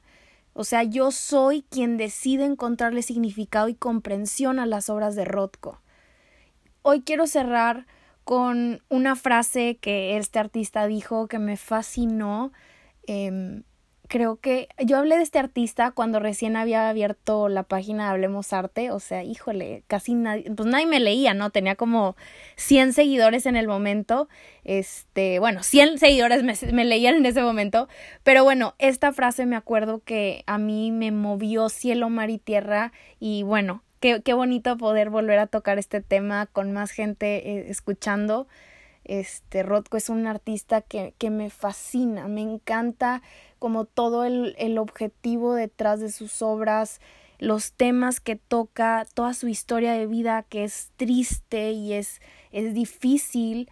O 0.54 0.64
sea, 0.64 0.82
yo 0.82 1.10
soy 1.10 1.64
quien 1.70 1.96
decide 1.96 2.44
encontrarle 2.44 3.02
significado 3.02 3.68
y 3.68 3.74
comprensión 3.74 4.58
a 4.58 4.66
las 4.66 4.90
obras 4.90 5.14
de 5.14 5.24
Rothko. 5.24 5.80
Hoy 6.82 7.02
quiero 7.02 7.26
cerrar 7.26 7.86
con 8.24 8.82
una 8.88 9.16
frase 9.16 9.76
que 9.80 10.16
este 10.16 10.38
artista 10.38 10.86
dijo 10.86 11.26
que 11.26 11.38
me 11.38 11.56
fascinó 11.56 12.52
Em, 13.06 13.64
creo 14.12 14.36
que 14.36 14.68
yo 14.84 14.98
hablé 14.98 15.16
de 15.16 15.22
este 15.22 15.38
artista 15.38 15.92
cuando 15.92 16.20
recién 16.20 16.54
había 16.54 16.90
abierto 16.90 17.48
la 17.48 17.62
página 17.62 18.04
de 18.04 18.10
Hablemos 18.10 18.52
Arte, 18.52 18.90
o 18.90 19.00
sea, 19.00 19.24
híjole, 19.24 19.84
casi 19.86 20.12
nadie, 20.14 20.50
pues 20.54 20.68
nadie 20.68 20.84
me 20.84 21.00
leía, 21.00 21.32
¿no? 21.32 21.48
Tenía 21.48 21.76
como 21.76 22.14
100 22.56 22.92
seguidores 22.92 23.46
en 23.46 23.56
el 23.56 23.68
momento, 23.68 24.28
este, 24.64 25.38
bueno, 25.38 25.62
100 25.62 25.98
seguidores 25.98 26.42
me, 26.42 26.52
me 26.74 26.84
leían 26.84 27.14
en 27.14 27.24
ese 27.24 27.42
momento, 27.42 27.88
pero 28.22 28.44
bueno, 28.44 28.74
esta 28.78 29.12
frase 29.12 29.46
me 29.46 29.56
acuerdo 29.56 30.02
que 30.04 30.44
a 30.46 30.58
mí 30.58 30.92
me 30.92 31.10
movió 31.10 31.70
cielo, 31.70 32.10
mar 32.10 32.28
y 32.28 32.36
tierra 32.36 32.92
y 33.18 33.44
bueno, 33.44 33.82
qué, 34.00 34.20
qué 34.20 34.34
bonito 34.34 34.76
poder 34.76 35.08
volver 35.08 35.38
a 35.38 35.46
tocar 35.46 35.78
este 35.78 36.02
tema 36.02 36.44
con 36.44 36.72
más 36.72 36.90
gente 36.90 37.48
eh, 37.48 37.70
escuchando. 37.70 38.46
Este, 39.04 39.62
Rothko 39.62 39.96
es 39.96 40.08
un 40.08 40.26
artista 40.26 40.80
que, 40.80 41.14
que 41.18 41.30
me 41.30 41.50
fascina, 41.50 42.28
me 42.28 42.40
encanta 42.40 43.22
como 43.58 43.84
todo 43.84 44.24
el, 44.24 44.54
el 44.58 44.78
objetivo 44.78 45.54
detrás 45.54 46.00
de 46.00 46.10
sus 46.10 46.42
obras, 46.42 47.00
los 47.38 47.72
temas 47.72 48.20
que 48.20 48.36
toca, 48.36 49.06
toda 49.14 49.34
su 49.34 49.48
historia 49.48 49.92
de 49.92 50.06
vida 50.06 50.44
que 50.48 50.64
es 50.64 50.92
triste 50.96 51.72
y 51.72 51.92
es, 51.92 52.20
es 52.52 52.74
difícil. 52.74 53.68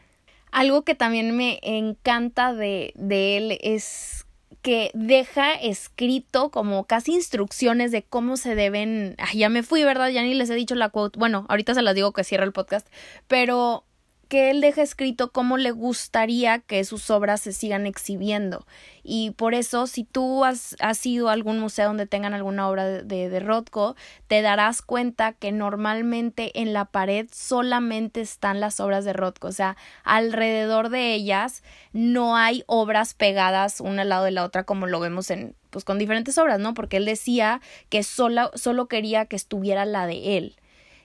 Algo 0.50 0.82
que 0.82 0.96
también 0.96 1.36
me 1.36 1.60
encanta 1.62 2.52
de, 2.52 2.92
de 2.96 3.36
él 3.36 3.58
es 3.62 4.26
que 4.62 4.90
deja 4.94 5.54
escrito 5.54 6.50
como 6.50 6.84
casi 6.84 7.12
instrucciones 7.12 7.92
de 7.92 8.02
cómo 8.02 8.36
se 8.36 8.54
deben. 8.54 9.16
ya 9.34 9.48
me 9.48 9.62
fui, 9.62 9.84
¿verdad? 9.84 10.08
Ya 10.10 10.22
ni 10.22 10.34
les 10.34 10.50
he 10.50 10.54
dicho 10.54 10.74
la 10.74 10.90
quote. 10.90 11.18
Bueno, 11.18 11.46
ahorita 11.48 11.74
se 11.74 11.82
las 11.82 11.94
digo 11.94 12.12
que 12.12 12.24
cierra 12.24 12.44
el 12.44 12.52
podcast. 12.52 12.86
Pero 13.26 13.84
que 14.30 14.48
él 14.50 14.60
deja 14.60 14.82
escrito 14.82 15.32
cómo 15.32 15.56
le 15.56 15.72
gustaría 15.72 16.60
que 16.60 16.84
sus 16.84 17.10
obras 17.10 17.40
se 17.40 17.52
sigan 17.52 17.84
exhibiendo. 17.84 18.64
Y 19.02 19.32
por 19.32 19.54
eso, 19.54 19.88
si 19.88 20.04
tú 20.04 20.44
has, 20.44 20.76
has 20.78 21.04
ido 21.04 21.28
a 21.28 21.32
algún 21.32 21.58
museo 21.58 21.88
donde 21.88 22.06
tengan 22.06 22.32
alguna 22.32 22.68
obra 22.68 22.86
de, 22.86 23.28
de, 23.28 23.40
Rothko, 23.40 23.96
te 24.28 24.40
darás 24.40 24.82
cuenta 24.82 25.32
que 25.32 25.50
normalmente 25.50 26.60
en 26.60 26.72
la 26.72 26.84
pared 26.84 27.26
solamente 27.32 28.20
están 28.20 28.60
las 28.60 28.78
obras 28.78 29.04
de 29.04 29.14
Rothko. 29.14 29.48
O 29.48 29.52
sea, 29.52 29.76
alrededor 30.04 30.90
de 30.90 31.12
ellas 31.12 31.64
no 31.92 32.36
hay 32.36 32.62
obras 32.68 33.14
pegadas 33.14 33.80
una 33.80 34.02
al 34.02 34.10
lado 34.10 34.26
de 34.26 34.30
la 34.30 34.44
otra 34.44 34.62
como 34.62 34.86
lo 34.86 35.00
vemos 35.00 35.28
en 35.32 35.56
pues 35.70 35.84
con 35.84 35.98
diferentes 35.98 36.38
obras, 36.38 36.60
¿no? 36.60 36.74
Porque 36.74 36.98
él 36.98 37.04
decía 37.04 37.60
que 37.88 38.04
solo, 38.04 38.50
solo 38.54 38.86
quería 38.86 39.26
que 39.26 39.36
estuviera 39.36 39.84
la 39.84 40.06
de 40.06 40.36
él. 40.36 40.56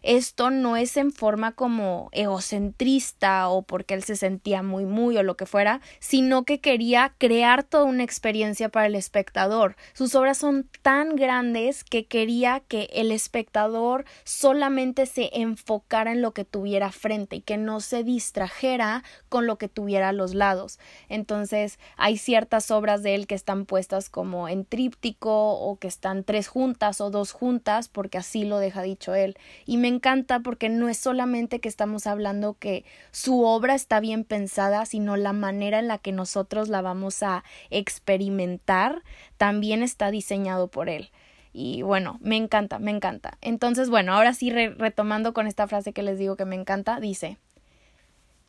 Esto 0.05 0.51
no 0.51 0.77
es 0.77 0.97
en 0.97 1.11
forma 1.11 1.53
como 1.53 2.09
egocentrista 2.11 3.49
o 3.49 3.63
porque 3.63 3.95
él 3.95 4.03
se 4.03 4.15
sentía 4.15 4.61
muy 4.61 4.85
muy 4.85 5.17
o 5.17 5.23
lo 5.23 5.35
que 5.35 5.47
fuera, 5.47 5.81
sino 5.99 6.43
que 6.43 6.59
quería 6.59 7.15
crear 7.17 7.63
toda 7.63 7.85
una 7.85 8.03
experiencia 8.03 8.69
para 8.69 8.85
el 8.85 8.93
espectador. 8.93 9.75
Sus 9.93 10.13
obras 10.13 10.37
son 10.37 10.69
tan 10.83 11.15
grandes 11.15 11.83
que 11.83 12.05
quería 12.05 12.61
que 12.67 12.87
el 12.93 13.11
espectador 13.11 14.05
solamente 14.23 15.07
se 15.07 15.31
enfocara 15.33 16.11
en 16.11 16.21
lo 16.21 16.33
que 16.33 16.45
tuviera 16.45 16.91
frente 16.91 17.37
y 17.37 17.41
que 17.41 17.57
no 17.57 17.79
se 17.79 18.03
distrajera 18.03 19.03
con 19.27 19.47
lo 19.47 19.57
que 19.57 19.69
tuviera 19.69 20.09
a 20.09 20.13
los 20.13 20.35
lados. 20.35 20.79
Entonces, 21.09 21.79
hay 21.97 22.17
ciertas 22.17 22.69
obras 22.69 23.01
de 23.01 23.15
él 23.15 23.25
que 23.25 23.35
están 23.35 23.65
puestas 23.65 24.09
como 24.09 24.47
en 24.47 24.65
tríptico 24.65 25.53
o 25.53 25.77
que 25.77 25.87
están 25.87 26.23
tres 26.23 26.47
juntas 26.47 27.01
o 27.01 27.09
dos 27.09 27.31
juntas 27.31 27.89
porque 27.89 28.19
así 28.19 28.45
lo 28.45 28.59
deja 28.59 28.83
dicho 28.83 29.15
él. 29.15 29.35
Y 29.65 29.77
me 29.77 29.94
encanta 29.95 30.39
porque 30.39 30.69
no 30.69 30.89
es 30.89 30.97
solamente 30.97 31.59
que 31.59 31.69
estamos 31.69 32.07
hablando 32.07 32.55
que 32.59 32.85
su 33.11 33.43
obra 33.43 33.75
está 33.75 33.99
bien 33.99 34.23
pensada, 34.23 34.85
sino 34.85 35.17
la 35.17 35.33
manera 35.33 35.79
en 35.79 35.87
la 35.87 35.97
que 35.97 36.11
nosotros 36.11 36.69
la 36.69 36.81
vamos 36.81 37.23
a 37.23 37.43
experimentar 37.69 39.01
también 39.37 39.83
está 39.83 40.11
diseñado 40.11 40.67
por 40.67 40.89
él. 40.89 41.09
Y 41.53 41.83
bueno, 41.83 42.17
me 42.21 42.35
encanta, 42.35 42.79
me 42.79 42.91
encanta. 42.91 43.37
Entonces, 43.41 43.89
bueno, 43.89 44.13
ahora 44.13 44.33
sí, 44.33 44.51
retomando 44.51 45.33
con 45.33 45.47
esta 45.47 45.67
frase 45.67 45.93
que 45.93 46.03
les 46.03 46.19
digo 46.19 46.35
que 46.35 46.43
me 46.43 46.55
encanta, 46.55 46.99
dice, 46.99 47.37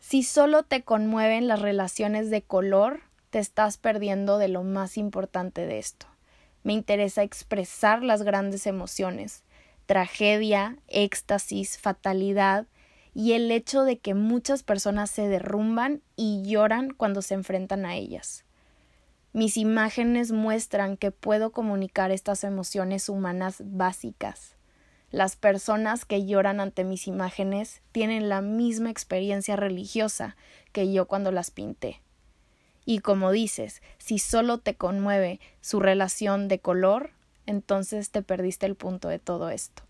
si 0.00 0.24
solo 0.24 0.64
te 0.64 0.82
conmueven 0.82 1.46
las 1.46 1.62
relaciones 1.62 2.30
de 2.30 2.42
color, 2.42 3.00
te 3.30 3.38
estás 3.38 3.78
perdiendo 3.78 4.38
de 4.38 4.48
lo 4.48 4.64
más 4.64 4.98
importante 4.98 5.66
de 5.66 5.78
esto. 5.78 6.06
Me 6.64 6.72
interesa 6.72 7.22
expresar 7.22 8.02
las 8.02 8.22
grandes 8.22 8.66
emociones, 8.66 9.44
tragedia, 9.86 10.76
éxtasis, 10.88 11.78
fatalidad 11.78 12.66
y 13.14 13.32
el 13.32 13.50
hecho 13.50 13.84
de 13.84 13.98
que 13.98 14.14
muchas 14.14 14.62
personas 14.62 15.10
se 15.10 15.26
derrumban 15.26 16.02
y 16.16 16.42
lloran 16.42 16.90
cuando 16.90 17.22
se 17.22 17.34
enfrentan 17.34 17.86
a 17.86 17.96
ellas. 17.96 18.44
Mis 19.32 19.56
imágenes 19.56 20.32
muestran 20.32 20.96
que 20.96 21.10
puedo 21.12 21.52
comunicar 21.52 22.10
estas 22.10 22.44
emociones 22.44 23.08
humanas 23.08 23.62
básicas. 23.64 24.56
Las 25.10 25.36
personas 25.36 26.04
que 26.04 26.26
lloran 26.26 26.60
ante 26.60 26.84
mis 26.84 27.06
imágenes 27.06 27.80
tienen 27.92 28.28
la 28.28 28.42
misma 28.42 28.90
experiencia 28.90 29.56
religiosa 29.56 30.36
que 30.72 30.92
yo 30.92 31.06
cuando 31.06 31.32
las 31.32 31.50
pinté. 31.50 32.02
Y 32.84 33.00
como 33.00 33.30
dices, 33.30 33.82
si 33.98 34.18
solo 34.18 34.58
te 34.58 34.76
conmueve 34.76 35.40
su 35.60 35.80
relación 35.80 36.48
de 36.48 36.60
color, 36.60 37.10
entonces 37.46 38.10
te 38.10 38.22
perdiste 38.22 38.66
el 38.66 38.74
punto 38.74 39.08
de 39.08 39.18
todo 39.18 39.50
esto. 39.50 39.86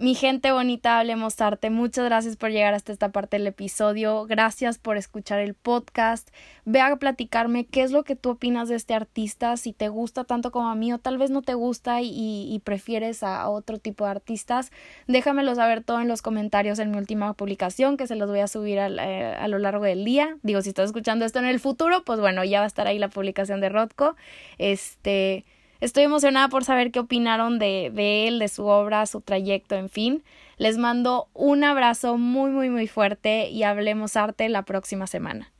Mi 0.00 0.14
gente 0.14 0.50
bonita, 0.50 0.98
hablemos 0.98 1.38
arte. 1.42 1.68
Muchas 1.68 2.06
gracias 2.06 2.38
por 2.38 2.48
llegar 2.50 2.72
hasta 2.72 2.90
esta 2.90 3.10
parte 3.10 3.36
del 3.36 3.46
episodio. 3.46 4.24
Gracias 4.24 4.78
por 4.78 4.96
escuchar 4.96 5.40
el 5.40 5.52
podcast. 5.52 6.30
Ve 6.64 6.80
a 6.80 6.96
platicarme 6.96 7.66
qué 7.66 7.82
es 7.82 7.90
lo 7.90 8.02
que 8.02 8.16
tú 8.16 8.30
opinas 8.30 8.70
de 8.70 8.76
este 8.76 8.94
artista, 8.94 9.58
si 9.58 9.74
te 9.74 9.90
gusta 9.90 10.24
tanto 10.24 10.52
como 10.52 10.70
a 10.70 10.74
mí 10.74 10.90
o 10.90 10.96
tal 10.96 11.18
vez 11.18 11.30
no 11.30 11.42
te 11.42 11.52
gusta 11.52 12.00
y, 12.00 12.62
prefieres 12.64 13.22
a, 13.22 13.46
otro 13.50 13.76
tipo 13.76 14.04
de 14.04 14.12
artistas. 14.12 14.72
Déjamelo 15.06 15.54
saber 15.54 15.84
todo 15.84 16.00
en 16.00 16.08
los 16.08 16.22
comentarios 16.22 16.78
en 16.78 16.92
mi 16.92 16.96
última 16.96 17.34
publicación 17.34 17.98
que 17.98 18.06
se 18.06 18.16
los 18.16 18.30
voy 18.30 18.40
a 18.40 18.48
subir 18.48 18.80
a, 18.80 18.88
eh, 18.88 19.34
a 19.34 19.48
lo 19.48 19.58
largo 19.58 19.84
del 19.84 20.06
día. 20.06 20.38
Digo, 20.42 20.62
si 20.62 20.70
estás 20.70 20.86
escuchando 20.86 21.26
esto 21.26 21.40
en 21.40 21.44
el 21.44 21.60
futuro, 21.60 22.04
pues 22.06 22.20
bueno, 22.20 22.42
ya 22.42 22.60
va 22.60 22.64
a 22.64 22.68
estar 22.68 22.86
ahí 22.86 22.98
la 22.98 23.08
publicación 23.08 23.60
de 23.60 23.68
Rodko. 23.68 24.16
Este. 24.56 25.44
Estoy 25.80 26.04
emocionada 26.04 26.48
por 26.48 26.64
saber 26.64 26.90
qué 26.90 27.00
opinaron 27.00 27.58
de, 27.58 28.26
él, 28.26 28.38
de 28.38 28.48
su 28.48 28.66
obra, 28.66 29.06
su 29.06 29.20
trayecto, 29.22 29.76
en 29.76 29.88
fin. 29.88 30.22
Les 30.58 30.76
mando 30.76 31.28
un 31.32 31.64
abrazo 31.64 32.18
muy, 32.18 32.50
muy, 32.50 32.68
muy 32.68 32.86
fuerte 32.86 33.48
y 33.48 33.62
hablemos 33.62 34.16
arte 34.16 34.48
la 34.50 34.64
próxima 34.64 35.06
semana. 35.06 35.50